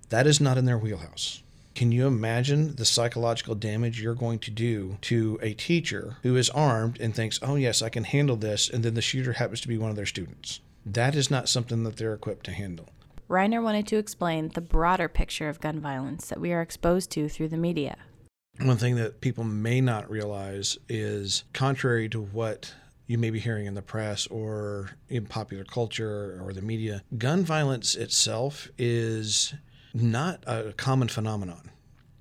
That 0.09 0.27
is 0.27 0.41
not 0.41 0.59
in 0.59 0.65
their 0.65 0.79
wheelhouse. 0.79 1.43
Can 1.77 1.93
you 1.93 2.07
imagine 2.07 2.75
the 2.77 2.87
psychological 2.87 3.55
damage 3.55 4.01
you're 4.01 4.15
going 4.15 4.39
to 4.39 4.51
do 4.51 4.97
to 5.03 5.39
a 5.43 5.53
teacher 5.53 6.17
who 6.23 6.35
is 6.35 6.49
armed 6.49 6.99
and 6.99 7.15
thinks, 7.15 7.39
oh, 7.43 7.57
yes, 7.57 7.83
I 7.83 7.91
can 7.91 8.05
handle 8.05 8.37
this, 8.37 8.71
and 8.71 8.83
then 8.83 8.95
the 8.95 9.03
shooter 9.03 9.35
happens 9.35 9.61
to 9.61 9.69
be 9.69 9.77
one 9.77 9.91
of 9.91 9.97
their 9.97 10.07
students? 10.07 10.61
That 10.87 11.15
is 11.15 11.31
not 11.31 11.51
something 11.51 11.83
that 11.83 11.99
they're 11.99 12.15
equipped 12.15 12.47
to 12.47 12.53
handle. 12.53 12.89
Riner 13.29 13.63
wanted 13.63 13.87
to 13.89 13.99
explain 13.99 14.49
the 14.49 14.63
broader 14.63 15.07
picture 15.07 15.51
of 15.51 15.61
gun 15.61 15.79
violence 15.79 16.31
that 16.31 16.41
we 16.41 16.51
are 16.51 16.63
exposed 16.63 17.11
to 17.11 17.29
through 17.29 17.49
the 17.49 17.59
media. 17.59 17.99
One 18.63 18.79
thing 18.79 18.97
that 18.97 19.21
people 19.21 19.45
may 19.45 19.83
not 19.83 20.11
realize 20.11 20.79
is 20.89 21.45
contrary 21.53 22.09
to 22.09 22.23
what 22.23 22.73
you 23.07 23.19
may 23.19 23.31
be 23.31 23.39
hearing 23.39 23.67
in 23.67 23.75
the 23.75 23.83
press 23.83 24.27
or 24.29 24.93
in 25.09 25.27
popular 25.27 25.65
culture 25.65 26.41
or 26.43 26.53
the 26.53 26.63
media, 26.63 27.03
gun 27.19 27.45
violence 27.45 27.95
itself 27.95 28.69
is 28.79 29.55
not 30.03 30.45
a 30.47 30.73
common 30.77 31.09
phenomenon. 31.09 31.71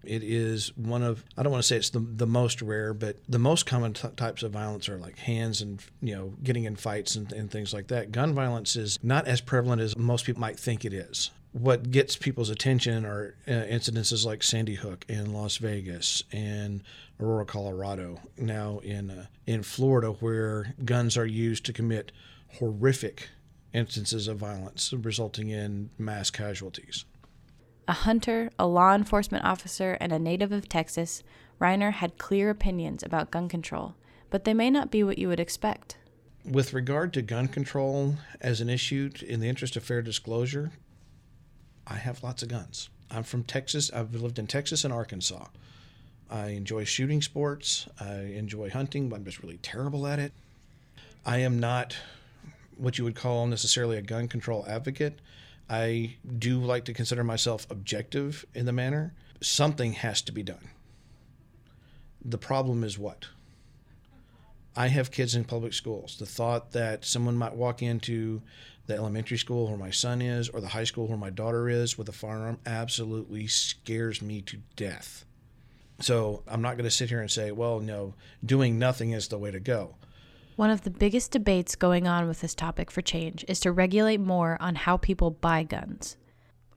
It 0.04 0.24
is 0.24 0.76
one 0.78 1.02
of 1.02 1.24
I 1.38 1.44
don't 1.44 1.52
want 1.52 1.64
to 1.64 1.68
say 1.68 1.78
it's 1.78 1.90
the 1.90 2.00
the 2.00 2.28
most 2.28 2.62
rare, 2.62 2.94
but 2.94 3.18
the 3.28 3.40
most 3.40 3.66
common 3.66 3.94
t- 3.94 4.08
types 4.16 4.44
of 4.44 4.52
violence 4.52 4.88
are 4.88 4.98
like 4.98 5.18
hands 5.18 5.62
and 5.62 5.84
you 6.02 6.16
know 6.16 6.34
getting 6.44 6.66
in 6.66 6.76
fights 6.76 7.16
and, 7.16 7.32
and 7.32 7.50
things 7.50 7.74
like 7.74 7.88
that. 7.88 8.12
Gun 8.12 8.34
violence 8.34 8.76
is 8.76 9.00
not 9.02 9.28
as 9.28 9.42
prevalent 9.42 9.82
as 9.82 9.98
most 9.98 10.26
people 10.26 10.42
might 10.42 10.60
think 10.60 10.86
it 10.86 10.94
is. 10.94 11.32
What 11.54 11.90
gets 11.90 12.18
people's 12.18 12.50
attention 12.50 13.06
are 13.06 13.36
uh, 13.48 13.52
incidences 13.52 14.26
like 14.26 14.44
Sandy 14.44 14.76
Hook 14.76 15.06
in 15.08 15.34
Las 15.34 15.58
Vegas 15.58 16.24
and 16.32 16.84
Aurora, 17.20 17.46
Colorado. 17.46 18.20
Now 18.38 18.80
in 18.80 19.10
uh, 19.10 19.26
in 19.48 19.64
Florida, 19.64 20.10
where 20.12 20.76
guns 20.84 21.18
are 21.18 21.26
used 21.26 21.66
to 21.66 21.74
commit 21.74 22.12
horrific 22.60 23.30
instances 23.74 24.28
of 24.28 24.38
violence, 24.38 24.94
resulting 24.94 25.50
in 25.50 25.90
mass 25.98 26.30
casualties. 26.30 27.06
A 27.88 27.94
hunter, 27.94 28.50
a 28.58 28.66
law 28.66 28.96
enforcement 28.96 29.46
officer, 29.46 29.98
and 30.02 30.12
a 30.12 30.18
native 30.18 30.52
of 30.52 30.68
Texas, 30.68 31.22
Riner 31.62 31.94
had 31.94 32.18
clear 32.18 32.50
opinions 32.50 33.04
about 33.04 33.32
gun 33.32 33.48
control, 33.48 33.96
but 34.30 34.44
they 34.44 34.54
may 34.54 34.70
not 34.70 34.90
be 34.90 35.04
what 35.04 35.20
you 35.20 35.28
would 35.28 35.40
expect. 35.40 35.98
With 36.44 36.74
regard 36.74 37.14
to 37.14 37.22
gun 37.22 37.48
control 37.48 38.16
as 38.42 38.60
an 38.60 38.70
issue, 38.70 39.12
in 39.26 39.40
the 39.40 39.50
interest 39.50 39.76
of 39.76 39.84
fair 39.84 40.02
disclosure, 40.02 40.72
I 41.86 41.96
have 41.96 42.24
lots 42.24 42.42
of 42.42 42.50
guns. 42.50 42.90
I'm 43.12 43.24
from 43.24 43.44
Texas. 43.44 43.92
I've 43.94 44.14
lived 44.16 44.40
in 44.40 44.48
Texas 44.48 44.84
and 44.84 44.94
Arkansas. 44.94 45.46
I 46.30 46.50
enjoy 46.50 46.86
shooting 46.86 47.22
sports. 47.22 47.88
I 48.00 48.14
enjoy 48.14 48.72
hunting, 48.72 49.10
but 49.10 49.18
I'm 49.18 49.26
just 49.26 49.44
really 49.44 49.58
terrible 49.58 50.08
at 50.08 50.18
it. 50.18 50.34
I 51.24 51.38
am 51.38 51.60
not 51.60 51.96
what 52.78 52.98
you 52.98 53.04
would 53.04 53.16
call 53.16 53.46
necessarily 53.48 53.98
a 53.98 54.02
gun 54.02 54.28
control 54.28 54.66
advocate. 54.68 55.20
I 55.70 56.18
do 56.38 56.60
like 56.60 56.86
to 56.86 56.94
consider 56.94 57.24
myself 57.24 57.66
objective 57.70 58.46
in 58.54 58.66
the 58.66 58.72
manner. 58.72 59.14
Something 59.42 59.94
has 59.94 60.22
to 60.24 60.32
be 60.32 60.44
done. 60.44 60.70
The 62.24 62.38
problem 62.38 62.84
is 62.84 62.98
what? 62.98 63.28
I 64.76 64.88
have 64.88 65.12
kids 65.12 65.36
in 65.36 65.46
public 65.46 65.74
schools. 65.74 66.18
The 66.18 66.26
thought 66.26 66.72
that 66.74 67.06
someone 67.06 67.38
might 67.38 67.56
walk 67.56 67.82
into 67.82 68.42
the 68.88 68.96
elementary 68.96 69.38
school 69.38 69.68
where 69.68 69.78
my 69.78 69.90
son 69.90 70.22
is 70.22 70.50
or 70.50 70.62
the 70.62 70.68
high 70.68 70.84
school 70.84 71.08
where 71.08 71.18
my 71.18 71.30
daughter 71.30 71.70
is 71.70 71.98
with 71.98 72.10
a 72.10 72.14
firearm 72.14 72.60
absolutely 72.66 73.48
scares 73.48 74.22
me 74.22 74.42
to 74.42 74.58
death. 74.76 75.26
So 76.02 76.44
I'm 76.48 76.62
not 76.62 76.76
going 76.76 76.84
to 76.86 76.92
sit 76.92 77.10
here 77.10 77.22
and 77.22 77.32
say, 77.32 77.52
well, 77.52 77.80
no, 77.80 78.14
doing 78.46 78.78
nothing 78.78 79.12
is 79.12 79.30
the 79.30 79.38
way 79.38 79.50
to 79.52 79.60
go. 79.60 79.96
One 80.56 80.70
of 80.70 80.84
the 80.84 80.90
biggest 80.90 81.32
debates 81.32 81.76
going 81.76 82.08
on 82.08 82.28
with 82.28 82.40
this 82.40 82.56
topic 82.56 82.90
for 82.90 83.02
change 83.02 83.44
is 83.48 83.60
to 83.62 83.74
regulate 83.74 84.22
more 84.22 84.58
on 84.62 84.76
how 84.76 84.96
people 84.96 85.32
buy 85.32 85.64
guns. 85.64 86.16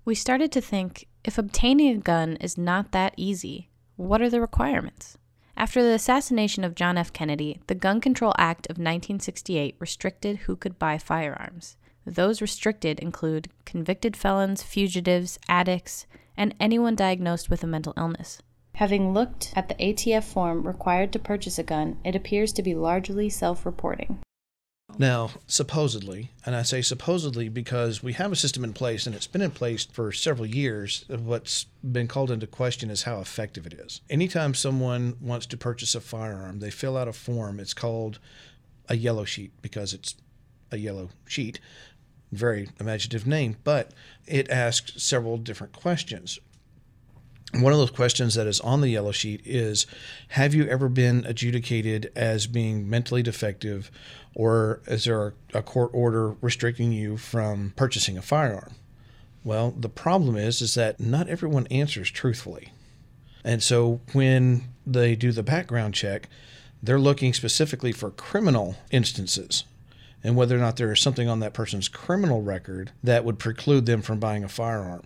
We 0.04 0.16
started 0.16 0.50
to 0.52 0.60
think 0.60 1.06
if 1.22 1.38
obtaining 1.38 1.96
a 1.96 2.00
gun 2.00 2.36
is 2.40 2.58
not 2.58 2.90
that 2.90 3.14
easy, 3.16 3.70
what 3.94 4.20
are 4.20 4.30
the 4.30 4.40
requirements? 4.40 5.16
After 5.56 5.80
the 5.80 5.94
assassination 5.94 6.64
of 6.64 6.74
John 6.74 6.98
F. 6.98 7.12
Kennedy, 7.12 7.60
the 7.68 7.76
Gun 7.76 8.00
Control 8.00 8.32
Act 8.36 8.66
of 8.66 8.78
1968 8.78 9.76
restricted 9.78 10.38
who 10.38 10.56
could 10.56 10.78
buy 10.78 10.98
firearms. 10.98 11.76
Those 12.04 12.40
restricted 12.40 12.98
include 12.98 13.48
convicted 13.64 14.16
felons, 14.16 14.62
fugitives, 14.62 15.38
addicts, 15.48 16.06
and 16.36 16.54
anyone 16.58 16.96
diagnosed 16.96 17.48
with 17.48 17.62
a 17.62 17.68
mental 17.68 17.94
illness. 17.96 18.40
Having 18.78 19.12
looked 19.12 19.52
at 19.56 19.66
the 19.66 19.74
ATF 19.74 20.22
form 20.22 20.64
required 20.64 21.10
to 21.10 21.18
purchase 21.18 21.58
a 21.58 21.64
gun, 21.64 21.98
it 22.04 22.14
appears 22.14 22.52
to 22.52 22.62
be 22.62 22.76
largely 22.76 23.28
self 23.28 23.66
reporting. 23.66 24.20
Now, 24.96 25.30
supposedly, 25.48 26.30
and 26.46 26.54
I 26.54 26.62
say 26.62 26.82
supposedly 26.82 27.48
because 27.48 28.04
we 28.04 28.12
have 28.12 28.30
a 28.30 28.36
system 28.36 28.62
in 28.62 28.72
place 28.72 29.04
and 29.04 29.16
it's 29.16 29.26
been 29.26 29.42
in 29.42 29.50
place 29.50 29.84
for 29.84 30.12
several 30.12 30.46
years, 30.46 31.04
what's 31.08 31.64
been 31.82 32.06
called 32.06 32.30
into 32.30 32.46
question 32.46 32.88
is 32.88 33.02
how 33.02 33.20
effective 33.20 33.66
it 33.66 33.72
is. 33.72 34.00
Anytime 34.08 34.54
someone 34.54 35.16
wants 35.20 35.46
to 35.46 35.56
purchase 35.56 35.96
a 35.96 36.00
firearm, 36.00 36.60
they 36.60 36.70
fill 36.70 36.96
out 36.96 37.08
a 37.08 37.12
form. 37.12 37.58
It's 37.58 37.74
called 37.74 38.20
a 38.88 38.96
yellow 38.96 39.24
sheet 39.24 39.50
because 39.60 39.92
it's 39.92 40.14
a 40.70 40.76
yellow 40.76 41.08
sheet. 41.26 41.58
Very 42.30 42.68
imaginative 42.78 43.26
name, 43.26 43.56
but 43.64 43.90
it 44.24 44.48
asks 44.50 45.02
several 45.02 45.36
different 45.36 45.72
questions 45.72 46.38
one 47.52 47.72
of 47.72 47.78
those 47.78 47.90
questions 47.90 48.34
that 48.34 48.46
is 48.46 48.60
on 48.60 48.80
the 48.80 48.88
yellow 48.88 49.12
sheet 49.12 49.40
is 49.44 49.86
Have 50.28 50.54
you 50.54 50.66
ever 50.66 50.88
been 50.88 51.24
adjudicated 51.26 52.12
as 52.14 52.46
being 52.46 52.88
mentally 52.88 53.22
defective, 53.22 53.90
or 54.34 54.80
is 54.86 55.04
there 55.04 55.34
a 55.54 55.62
court 55.62 55.90
order 55.94 56.30
restricting 56.40 56.92
you 56.92 57.16
from 57.16 57.72
purchasing 57.76 58.18
a 58.18 58.22
firearm? 58.22 58.74
Well, 59.44 59.70
the 59.70 59.88
problem 59.88 60.36
is, 60.36 60.60
is 60.60 60.74
that 60.74 61.00
not 61.00 61.28
everyone 61.28 61.66
answers 61.68 62.10
truthfully. 62.10 62.72
And 63.44 63.62
so 63.62 64.00
when 64.12 64.64
they 64.86 65.16
do 65.16 65.32
the 65.32 65.42
background 65.42 65.94
check, 65.94 66.28
they're 66.82 66.98
looking 66.98 67.32
specifically 67.32 67.92
for 67.92 68.10
criminal 68.10 68.76
instances 68.90 69.64
and 70.22 70.36
whether 70.36 70.56
or 70.56 70.60
not 70.60 70.76
there 70.76 70.92
is 70.92 71.00
something 71.00 71.28
on 71.28 71.40
that 71.40 71.54
person's 71.54 71.88
criminal 71.88 72.42
record 72.42 72.90
that 73.02 73.24
would 73.24 73.38
preclude 73.38 73.86
them 73.86 74.02
from 74.02 74.18
buying 74.18 74.44
a 74.44 74.48
firearm 74.48 75.02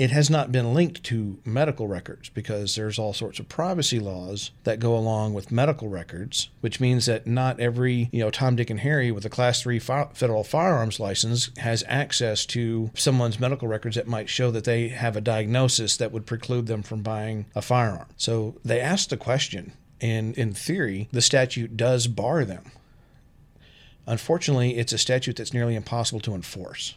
it 0.00 0.10
has 0.10 0.30
not 0.30 0.50
been 0.50 0.72
linked 0.72 1.04
to 1.04 1.38
medical 1.44 1.86
records 1.86 2.30
because 2.30 2.74
there's 2.74 2.98
all 2.98 3.12
sorts 3.12 3.38
of 3.38 3.50
privacy 3.50 4.00
laws 4.00 4.50
that 4.64 4.80
go 4.80 4.96
along 4.96 5.34
with 5.34 5.52
medical 5.52 5.88
records, 5.88 6.48
which 6.62 6.80
means 6.80 7.04
that 7.04 7.26
not 7.26 7.60
every, 7.60 8.08
you 8.10 8.20
know, 8.20 8.30
Tom, 8.30 8.56
Dick, 8.56 8.70
and 8.70 8.80
Harry 8.80 9.12
with 9.12 9.26
a 9.26 9.28
class 9.28 9.60
three 9.60 9.78
fi- 9.78 10.08
federal 10.14 10.42
firearms 10.42 11.00
license 11.00 11.50
has 11.58 11.84
access 11.86 12.46
to 12.46 12.90
someone's 12.94 13.38
medical 13.38 13.68
records 13.68 13.94
that 13.96 14.08
might 14.08 14.30
show 14.30 14.50
that 14.50 14.64
they 14.64 14.88
have 14.88 15.16
a 15.16 15.20
diagnosis 15.20 15.98
that 15.98 16.12
would 16.12 16.24
preclude 16.24 16.66
them 16.66 16.82
from 16.82 17.02
buying 17.02 17.44
a 17.54 17.60
firearm. 17.60 18.06
So 18.16 18.56
they 18.64 18.80
asked 18.80 19.10
the 19.10 19.18
question, 19.18 19.74
and 20.00 20.34
in 20.38 20.54
theory, 20.54 21.10
the 21.12 21.20
statute 21.20 21.76
does 21.76 22.06
bar 22.06 22.46
them. 22.46 22.72
Unfortunately, 24.06 24.78
it's 24.78 24.94
a 24.94 24.98
statute 24.98 25.36
that's 25.36 25.52
nearly 25.52 25.76
impossible 25.76 26.20
to 26.20 26.34
enforce. 26.34 26.94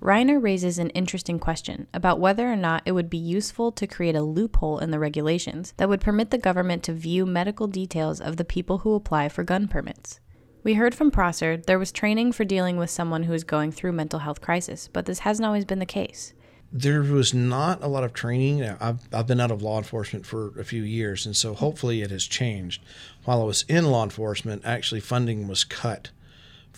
Riner 0.00 0.40
raises 0.40 0.78
an 0.78 0.90
interesting 0.90 1.40
question 1.40 1.88
about 1.92 2.20
whether 2.20 2.50
or 2.50 2.54
not 2.54 2.82
it 2.86 2.92
would 2.92 3.10
be 3.10 3.18
useful 3.18 3.72
to 3.72 3.86
create 3.86 4.14
a 4.14 4.22
loophole 4.22 4.78
in 4.78 4.92
the 4.92 4.98
regulations 4.98 5.74
that 5.76 5.88
would 5.88 6.00
permit 6.00 6.30
the 6.30 6.38
government 6.38 6.84
to 6.84 6.92
view 6.92 7.26
medical 7.26 7.66
details 7.66 8.20
of 8.20 8.36
the 8.36 8.44
people 8.44 8.78
who 8.78 8.94
apply 8.94 9.28
for 9.28 9.42
gun 9.42 9.66
permits. 9.66 10.20
We 10.62 10.74
heard 10.74 10.94
from 10.94 11.10
Prosser 11.10 11.56
there 11.56 11.80
was 11.80 11.90
training 11.90 12.30
for 12.32 12.44
dealing 12.44 12.76
with 12.76 12.90
someone 12.90 13.24
who 13.24 13.32
is 13.32 13.42
going 13.42 13.72
through 13.72 13.92
mental 13.92 14.20
health 14.20 14.40
crisis, 14.40 14.88
but 14.92 15.06
this 15.06 15.20
hasn't 15.20 15.46
always 15.46 15.64
been 15.64 15.80
the 15.80 15.86
case. 15.86 16.32
There 16.70 17.02
was 17.02 17.34
not 17.34 17.82
a 17.82 17.88
lot 17.88 18.04
of 18.04 18.12
training. 18.12 18.62
I've, 18.62 19.00
I've 19.12 19.26
been 19.26 19.40
out 19.40 19.50
of 19.50 19.62
law 19.62 19.78
enforcement 19.78 20.26
for 20.26 20.58
a 20.60 20.64
few 20.64 20.82
years, 20.82 21.26
and 21.26 21.34
so 21.34 21.54
hopefully 21.54 22.02
it 22.02 22.10
has 22.10 22.24
changed. 22.24 22.84
While 23.24 23.40
I 23.40 23.44
was 23.44 23.64
in 23.68 23.90
law 23.90 24.04
enforcement, 24.04 24.62
actually 24.64 25.00
funding 25.00 25.48
was 25.48 25.64
cut 25.64 26.10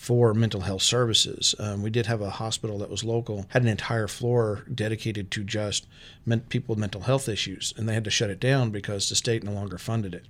for 0.01 0.33
mental 0.33 0.61
health 0.61 0.81
services. 0.81 1.53
Um, 1.59 1.83
we 1.83 1.91
did 1.91 2.07
have 2.07 2.21
a 2.21 2.31
hospital 2.31 2.79
that 2.79 2.89
was 2.89 3.03
local, 3.03 3.45
had 3.49 3.61
an 3.61 3.67
entire 3.67 4.07
floor 4.07 4.65
dedicated 4.73 5.29
to 5.29 5.43
just 5.43 5.85
men- 6.25 6.39
people 6.39 6.73
with 6.73 6.79
mental 6.79 7.01
health 7.01 7.29
issues, 7.29 7.71
and 7.77 7.87
they 7.87 7.93
had 7.93 8.05
to 8.05 8.09
shut 8.09 8.31
it 8.31 8.39
down 8.39 8.71
because 8.71 9.07
the 9.07 9.15
state 9.15 9.43
no 9.43 9.51
longer 9.51 9.77
funded 9.77 10.15
it. 10.15 10.25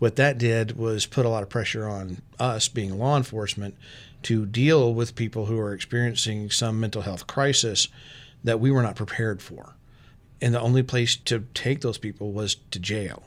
What 0.00 0.16
that 0.16 0.36
did 0.36 0.76
was 0.76 1.06
put 1.06 1.24
a 1.24 1.28
lot 1.28 1.44
of 1.44 1.48
pressure 1.48 1.86
on 1.86 2.22
us, 2.40 2.66
being 2.66 2.98
law 2.98 3.16
enforcement, 3.16 3.76
to 4.24 4.46
deal 4.46 4.92
with 4.92 5.14
people 5.14 5.46
who 5.46 5.60
are 5.60 5.72
experiencing 5.72 6.50
some 6.50 6.80
mental 6.80 7.02
health 7.02 7.28
crisis 7.28 7.86
that 8.42 8.58
we 8.58 8.72
were 8.72 8.82
not 8.82 8.96
prepared 8.96 9.40
for. 9.40 9.76
And 10.40 10.52
the 10.52 10.60
only 10.60 10.82
place 10.82 11.14
to 11.14 11.44
take 11.54 11.82
those 11.82 11.98
people 11.98 12.32
was 12.32 12.56
to 12.72 12.80
jail. 12.80 13.22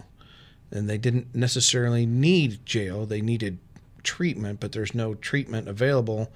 And 0.69 0.89
they 0.89 0.97
didn't 0.97 1.33
necessarily 1.33 2.05
need 2.05 2.65
jail, 2.65 3.05
they 3.05 3.21
needed 3.21 3.59
treatment, 4.05 4.61
but 4.61 4.71
there's 4.71 4.95
no 4.95 5.15
treatment 5.15 5.67
available. 5.67 6.31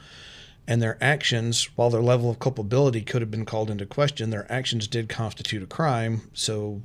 And 0.67 0.81
their 0.81 0.97
actions, 1.01 1.69
while 1.75 1.89
their 1.89 2.01
level 2.01 2.29
of 2.29 2.39
culpability 2.39 3.01
could 3.01 3.21
have 3.21 3.31
been 3.31 3.45
called 3.45 3.71
into 3.71 3.85
question, 3.85 4.29
their 4.29 4.51
actions 4.51 4.87
did 4.87 5.07
constitute 5.07 5.63
a 5.63 5.67
crime. 5.67 6.29
So 6.33 6.81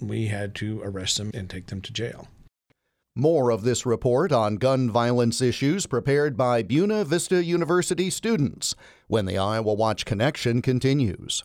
we 0.00 0.26
had 0.26 0.54
to 0.56 0.80
arrest 0.82 1.18
them 1.18 1.30
and 1.34 1.48
take 1.48 1.66
them 1.66 1.80
to 1.82 1.92
jail. 1.92 2.28
More 3.14 3.50
of 3.50 3.62
this 3.62 3.86
report 3.86 4.30
on 4.30 4.56
gun 4.56 4.90
violence 4.90 5.40
issues 5.40 5.86
prepared 5.86 6.36
by 6.36 6.62
Buena 6.62 7.04
Vista 7.04 7.42
University 7.42 8.10
students 8.10 8.74
when 9.06 9.24
the 9.24 9.38
Iowa 9.38 9.72
Watch 9.72 10.04
Connection 10.04 10.60
continues. 10.60 11.42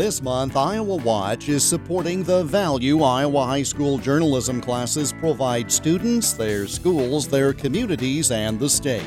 This 0.00 0.22
month, 0.22 0.56
Iowa 0.56 0.96
Watch 0.96 1.50
is 1.50 1.62
supporting 1.62 2.22
the 2.22 2.42
value 2.44 3.02
Iowa 3.02 3.44
high 3.44 3.62
school 3.62 3.98
journalism 3.98 4.58
classes 4.58 5.12
provide 5.12 5.70
students, 5.70 6.32
their 6.32 6.66
schools, 6.66 7.28
their 7.28 7.52
communities, 7.52 8.30
and 8.30 8.58
the 8.58 8.70
state. 8.70 9.04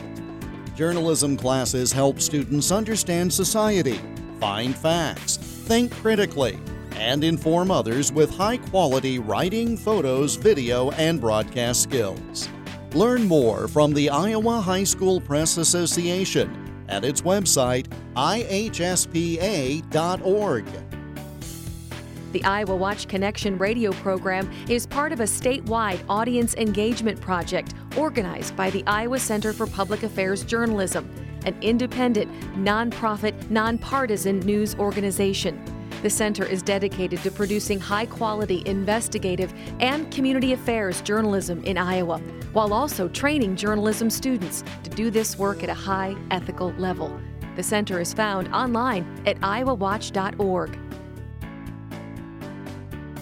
Journalism 0.76 1.36
classes 1.36 1.92
help 1.92 2.20
students 2.22 2.72
understand 2.72 3.34
society, 3.34 4.00
find 4.40 4.76
facts, 4.76 5.38
think 5.38 5.92
critically, 5.94 6.60
and 6.92 7.24
inform 7.24 7.72
others 7.72 8.12
with 8.12 8.30
high 8.30 8.58
quality 8.58 9.18
writing, 9.18 9.76
photos, 9.76 10.36
video, 10.36 10.92
and 10.92 11.20
broadcast 11.20 11.82
skills. 11.82 12.48
Learn 12.94 13.24
more 13.28 13.68
from 13.68 13.96
the 13.96 14.12
Iowa 14.12 14.62
High 14.62 14.84
School 14.84 15.20
Press 15.20 15.58
Association 15.58 16.63
at 16.90 17.04
its 17.06 17.22
website, 17.22 17.88
ihspa.org. 18.16 18.56
The 22.34 22.44
Iowa 22.44 22.76
Watch 22.76 23.08
Connection 23.08 23.60
radio 23.60 23.92
program 23.92 24.52
is 24.68 24.88
part 24.88 25.12
of 25.12 25.20
a 25.20 25.26
statewide 25.26 26.04
audience 26.10 26.56
engagement 26.56 27.22
project 27.22 27.76
organized 27.96 28.56
by 28.56 28.72
the 28.72 28.84
Iowa 28.88 29.20
Center 29.20 29.54
for 29.54 29.68
Public 29.68 30.02
Affairs 30.02 30.44
Journalism, 30.44 31.08
an 31.46 31.56
independent, 31.62 32.32
nonprofit, 32.56 33.52
nonpartisan 33.52 34.40
news 34.40 34.74
organization. 34.76 35.64
The 36.04 36.10
center 36.10 36.44
is 36.44 36.62
dedicated 36.62 37.24
to 37.24 37.32
producing 37.32 37.80
high 37.80 38.08
quality 38.08 38.62
investigative 38.66 39.54
and 39.80 40.12
community 40.12 40.52
affairs 40.52 41.00
journalism 41.00 41.64
in 41.64 41.78
Iowa, 41.78 42.18
while 42.52 42.74
also 42.74 43.08
training 43.08 43.56
journalism 43.56 44.10
students 44.10 44.66
to 44.84 44.90
do 44.90 45.10
this 45.10 45.38
work 45.38 45.64
at 45.64 45.70
a 45.70 45.74
high 45.74 46.14
ethical 46.30 46.74
level. 46.74 47.18
The 47.56 47.64
center 47.64 48.02
is 48.02 48.14
found 48.14 48.54
online 48.54 49.06
at 49.26 49.40
iowawatch.org. 49.40 50.78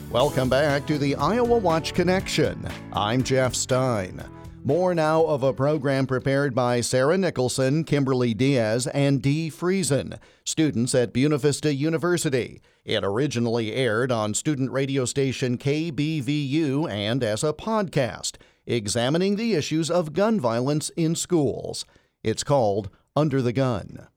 Welcome 0.10 0.50
back 0.50 0.88
to 0.88 0.98
the 0.98 1.16
Iowa 1.18 1.60
Watch 1.60 1.94
Connection. 1.94 2.68
I'm 2.94 3.22
Jeff 3.22 3.54
Stein. 3.54 4.24
More 4.64 4.96
now 4.96 5.24
of 5.24 5.44
a 5.44 5.54
program 5.54 6.08
prepared 6.08 6.56
by 6.56 6.82
Sarah 6.82 7.18
Nicholson, 7.18 7.84
Kimberly 7.84 8.34
Diaz, 8.34 8.88
and 8.88 9.22
Dee 9.22 9.52
Friesen, 9.52 10.20
students 10.46 10.96
at 10.96 11.14
Buena 11.14 11.38
Vista 11.38 11.74
University. 11.74 12.62
It 12.84 13.04
originally 13.04 13.74
aired 13.74 14.12
on 14.12 14.34
student 14.34 14.72
radio 14.72 15.06
station 15.06 15.60
KBVU 15.60 16.90
and 16.90 17.24
as 17.24 17.44
a 17.44 17.54
podcast, 17.54 18.38
examining 18.66 19.36
the 19.36 19.54
issues 19.54 19.92
of 19.92 20.14
gun 20.14 20.40
violence 20.40 20.90
in 20.98 21.14
schools. 21.14 21.86
It's 22.24 22.44
called 22.44 22.90
Under 23.16 23.40
the 23.40 23.54
Gun. 23.54 24.08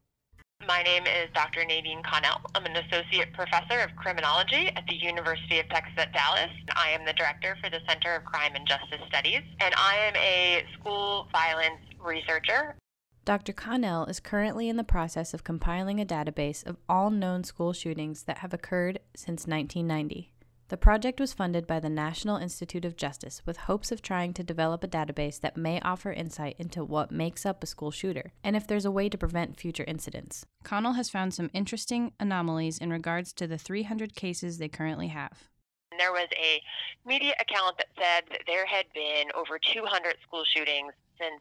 My 0.67 0.83
name 0.83 1.03
is 1.03 1.29
Dr. 1.35 1.63
Nadine 1.67 2.03
Connell. 2.03 2.41
I'm 2.55 2.65
an 2.65 2.77
associate 2.77 3.35
professor 3.35 3.81
of 3.81 3.95
criminology 3.97 4.71
at 4.75 4.85
the 4.89 4.95
University 4.95 5.61
of 5.61 5.69
Texas 5.69 5.93
at 5.99 6.15
Dallas. 6.15 6.51
I 6.75 6.89
am 6.89 7.05
the 7.05 7.13
director 7.13 7.59
for 7.63 7.69
the 7.69 7.81
Center 7.87 8.15
of 8.15 8.25
Crime 8.25 8.55
and 8.55 8.67
Justice 8.67 9.07
Studies, 9.09 9.43
and 9.61 9.75
I 9.77 9.97
am 9.97 10.17
a 10.17 10.65
school 10.81 11.29
violence 11.33 11.83
researcher. 12.03 12.77
Dr. 13.25 13.55
Connell 13.55 14.05
is 14.05 14.21
currently 14.21 14.69
in 14.69 14.77
the 14.77 14.85
process 14.85 15.33
of 15.33 15.45
compiling 15.45 15.99
a 15.99 16.05
database 16.05 16.65
of 16.67 16.77
all 16.91 17.09
known 17.09 17.43
school 17.43 17.73
shootings 17.73 18.25
that 18.25 18.39
have 18.39 18.53
occurred 18.53 19.01
since 19.17 19.47
1990. 19.47 20.31
The 20.69 20.77
project 20.77 21.19
was 21.19 21.33
funded 21.33 21.67
by 21.67 21.81
the 21.81 21.89
National 21.89 22.37
Institute 22.37 22.85
of 22.85 22.99
Justice 22.99 23.41
with 23.47 23.57
hopes 23.57 23.91
of 23.91 24.03
trying 24.03 24.35
to 24.35 24.43
develop 24.43 24.85
a 24.85 24.89
database 24.89 25.41
that 25.41 25.57
may 25.57 25.81
offer 25.81 26.13
insight 26.13 26.57
into 26.59 26.85
what 26.85 27.11
makes 27.11 27.47
up 27.47 27.63
a 27.63 27.67
school 27.67 27.91
shooter 27.91 28.33
and 28.43 28.57
if 28.57 28.67
there's 28.67 28.85
a 28.85 28.91
way 28.91 29.09
to 29.09 29.17
prevent 29.17 29.59
future 29.59 29.85
incidents. 29.85 30.45
Connell 30.63 30.93
has 30.93 31.09
found 31.09 31.33
some 31.33 31.51
interesting 31.55 32.13
anomalies 32.21 32.77
in 32.77 32.91
regards 32.91 33.33
to 33.35 33.47
the 33.47 33.57
300 33.57 34.15
cases 34.15 34.59
they 34.59 34.69
currently 34.69 35.09
have. 35.09 35.49
There 35.97 36.13
was 36.13 36.29
a 36.37 36.61
media 37.09 37.33
account 37.41 37.79
that 37.79 37.89
said 37.97 38.25
that 38.33 38.43
there 38.47 38.67
had 38.67 38.85
been 38.93 39.29
over 39.35 39.59
200 39.59 40.17
school 40.27 40.45
shootings 40.45 40.93
since 41.19 41.41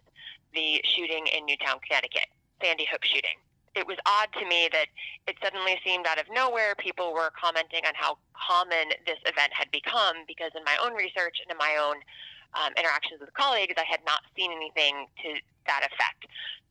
the 0.54 0.82
shooting 0.84 1.28
in 1.28 1.46
Newtown, 1.46 1.80
Connecticut, 1.88 2.28
Sandy 2.62 2.88
Hook 2.90 3.06
shooting 3.06 3.38
it 3.76 3.88
was 3.88 3.98
odd 4.06 4.30
to 4.40 4.46
me 4.46 4.70
that 4.72 4.86
it 5.28 5.36
suddenly 5.44 5.80
seemed 5.84 6.06
out 6.06 6.20
of 6.20 6.26
nowhere 6.32 6.76
people 6.78 7.14
were 7.14 7.32
commenting 7.34 7.82
on 7.86 7.94
how 7.96 8.18
common 8.34 8.94
this 9.06 9.18
event 9.26 9.52
had 9.52 9.70
become 9.72 10.18
because 10.28 10.52
in 10.56 10.64
my 10.64 10.78
own 10.84 10.94
research 10.94 11.42
and 11.42 11.50
in 11.50 11.58
my 11.58 11.78
own 11.82 11.98
um, 12.54 12.72
interactions 12.78 13.20
with 13.20 13.34
colleagues, 13.34 13.74
I 13.78 13.86
had 13.90 14.02
not 14.06 14.22
seen 14.38 14.52
anything 14.52 15.08
to 15.24 15.42
that 15.66 15.82
effect. 15.90 16.30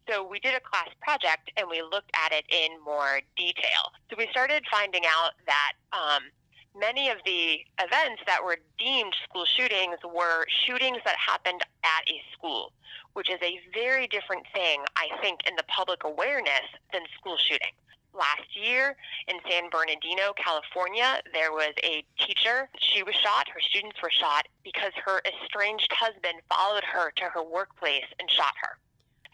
So 0.08 0.26
we 0.26 0.38
did 0.38 0.54
a 0.54 0.60
class 0.60 0.90
project 1.00 1.50
and 1.56 1.66
we 1.68 1.82
looked 1.82 2.10
at 2.14 2.32
it 2.32 2.44
in 2.50 2.78
more 2.84 3.20
detail. 3.36 3.94
So 4.10 4.16
we 4.18 4.28
started 4.30 4.62
finding 4.70 5.02
out 5.06 5.32
that 5.46 5.72
um, 5.92 6.30
many 6.78 7.10
of 7.10 7.18
the 7.24 7.60
events 7.80 8.22
that 8.26 8.42
were 8.44 8.58
deemed 8.78 9.14
school 9.28 9.44
shootings 9.44 9.98
were 10.04 10.46
shootings 10.66 10.98
that 11.04 11.16
happened 11.16 11.62
at 11.84 12.08
a 12.08 12.20
school 12.32 12.72
which 13.14 13.30
is 13.30 13.38
a 13.42 13.60
very 13.74 14.06
different 14.06 14.46
thing, 14.54 14.82
I 14.96 15.08
think, 15.20 15.40
in 15.48 15.56
the 15.56 15.64
public 15.64 16.04
awareness 16.04 16.66
than 16.92 17.02
school 17.18 17.36
shooting. 17.36 17.72
Last 18.14 18.54
year 18.54 18.96
in 19.28 19.36
San 19.48 19.70
Bernardino, 19.70 20.34
California, 20.36 21.22
there 21.32 21.50
was 21.50 21.72
a 21.82 22.04
teacher. 22.18 22.68
She 22.78 23.02
was 23.02 23.14
shot, 23.14 23.48
her 23.48 23.60
students 23.60 23.96
were 24.02 24.10
shot 24.10 24.48
because 24.62 24.92
her 25.04 25.22
estranged 25.24 25.90
husband 25.92 26.40
followed 26.50 26.84
her 26.84 27.10
to 27.16 27.24
her 27.24 27.42
workplace 27.42 28.04
and 28.20 28.30
shot 28.30 28.52
her. 28.62 28.76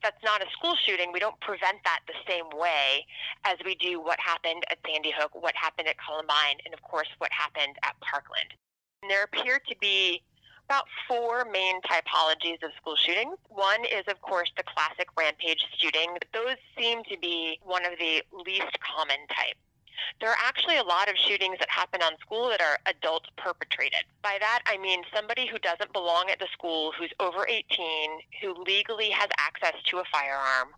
That's 0.02 0.22
not 0.22 0.42
a 0.42 0.46
school 0.50 0.76
shooting. 0.86 1.10
We 1.12 1.18
don't 1.18 1.38
prevent 1.40 1.82
that 1.84 2.00
the 2.06 2.14
same 2.28 2.46
way 2.54 3.06
as 3.44 3.56
we 3.64 3.74
do 3.74 4.00
what 4.00 4.18
happened 4.20 4.64
at 4.70 4.78
Sandy 4.86 5.12
Hook, 5.16 5.32
what 5.34 5.54
happened 5.56 5.88
at 5.88 5.96
Columbine, 5.98 6.58
and 6.64 6.72
of 6.72 6.82
course, 6.82 7.08
what 7.18 7.32
happened 7.32 7.76
at 7.82 7.98
Parkland. 8.00 8.54
And 9.02 9.10
there 9.10 9.24
appear 9.24 9.60
to 9.68 9.76
be 9.80 10.22
about 10.68 10.84
four 11.08 11.46
main 11.50 11.80
typologies 11.82 12.62
of 12.62 12.70
school 12.76 12.96
shootings. 12.96 13.38
One 13.48 13.84
is, 13.84 14.04
of 14.06 14.20
course, 14.20 14.52
the 14.56 14.62
classic 14.62 15.08
rampage 15.16 15.64
shooting. 15.78 16.16
Those 16.34 16.56
seem 16.78 17.02
to 17.04 17.16
be 17.18 17.58
one 17.64 17.86
of 17.86 17.92
the 17.98 18.22
least 18.44 18.78
common 18.80 19.26
type. 19.28 19.56
There 20.20 20.30
are 20.30 20.36
actually 20.42 20.76
a 20.76 20.82
lot 20.82 21.08
of 21.08 21.16
shootings 21.16 21.58
that 21.58 21.68
happen 21.68 22.02
on 22.02 22.12
school 22.20 22.48
that 22.48 22.60
are 22.60 22.78
adult 22.86 23.24
perpetrated. 23.36 24.04
By 24.22 24.36
that, 24.40 24.62
I 24.66 24.76
mean 24.78 25.02
somebody 25.14 25.46
who 25.46 25.58
doesn't 25.58 25.92
belong 25.92 26.30
at 26.30 26.38
the 26.38 26.48
school, 26.52 26.92
who's 26.98 27.12
over 27.20 27.46
18, 27.46 27.64
who 28.40 28.54
legally 28.64 29.10
has 29.10 29.28
access 29.38 29.74
to 29.86 29.98
a 29.98 30.04
firearm, 30.12 30.68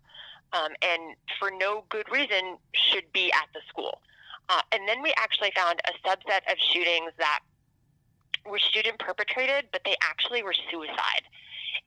um, 0.53 0.71
and 0.81 1.15
for 1.39 1.51
no 1.51 1.85
good 1.89 2.09
reason 2.11 2.57
should 2.73 3.11
be 3.13 3.31
at 3.31 3.47
the 3.53 3.61
school. 3.69 3.99
Uh, 4.49 4.61
and 4.71 4.87
then 4.87 5.01
we 5.01 5.13
actually 5.17 5.51
found 5.55 5.79
a 5.87 6.07
subset 6.07 6.51
of 6.51 6.57
shootings 6.57 7.11
that 7.17 7.39
were 8.45 8.59
student 8.59 8.99
perpetrated, 8.99 9.65
but 9.71 9.81
they 9.85 9.95
actually 10.01 10.43
were 10.43 10.55
suicide. 10.69 11.23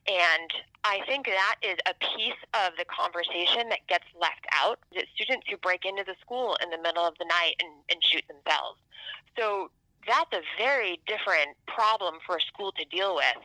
And 0.07 0.51
I 0.85 1.01
think 1.07 1.27
that 1.27 1.57
is 1.63 1.79
a 1.87 1.95
piece 1.95 2.41
of 2.53 2.77
the 2.77 2.85
conversation 2.85 3.69
that 3.71 3.87
gets 3.89 4.05
left 4.21 4.47
out. 4.53 4.79
That 4.95 5.07
students 5.15 5.47
who 5.49 5.57
break 5.57 5.85
into 5.85 6.05
the 6.05 6.15
school 6.21 6.57
in 6.63 6.71
the 6.71 6.79
middle 6.79 7.05
of 7.05 7.15
the 7.19 7.25
night 7.25 7.55
and, 7.61 7.73
and 7.91 8.03
shoot 8.03 8.25
themselves. 8.29 8.79
So 9.39 9.71
that's 10.07 10.33
a 10.33 10.43
very 10.59 11.01
different 11.07 11.57
problem 11.67 12.17
for 12.27 12.37
a 12.37 12.43
school 12.43 12.73
to 12.73 12.85
deal 12.85 13.15
with. 13.17 13.41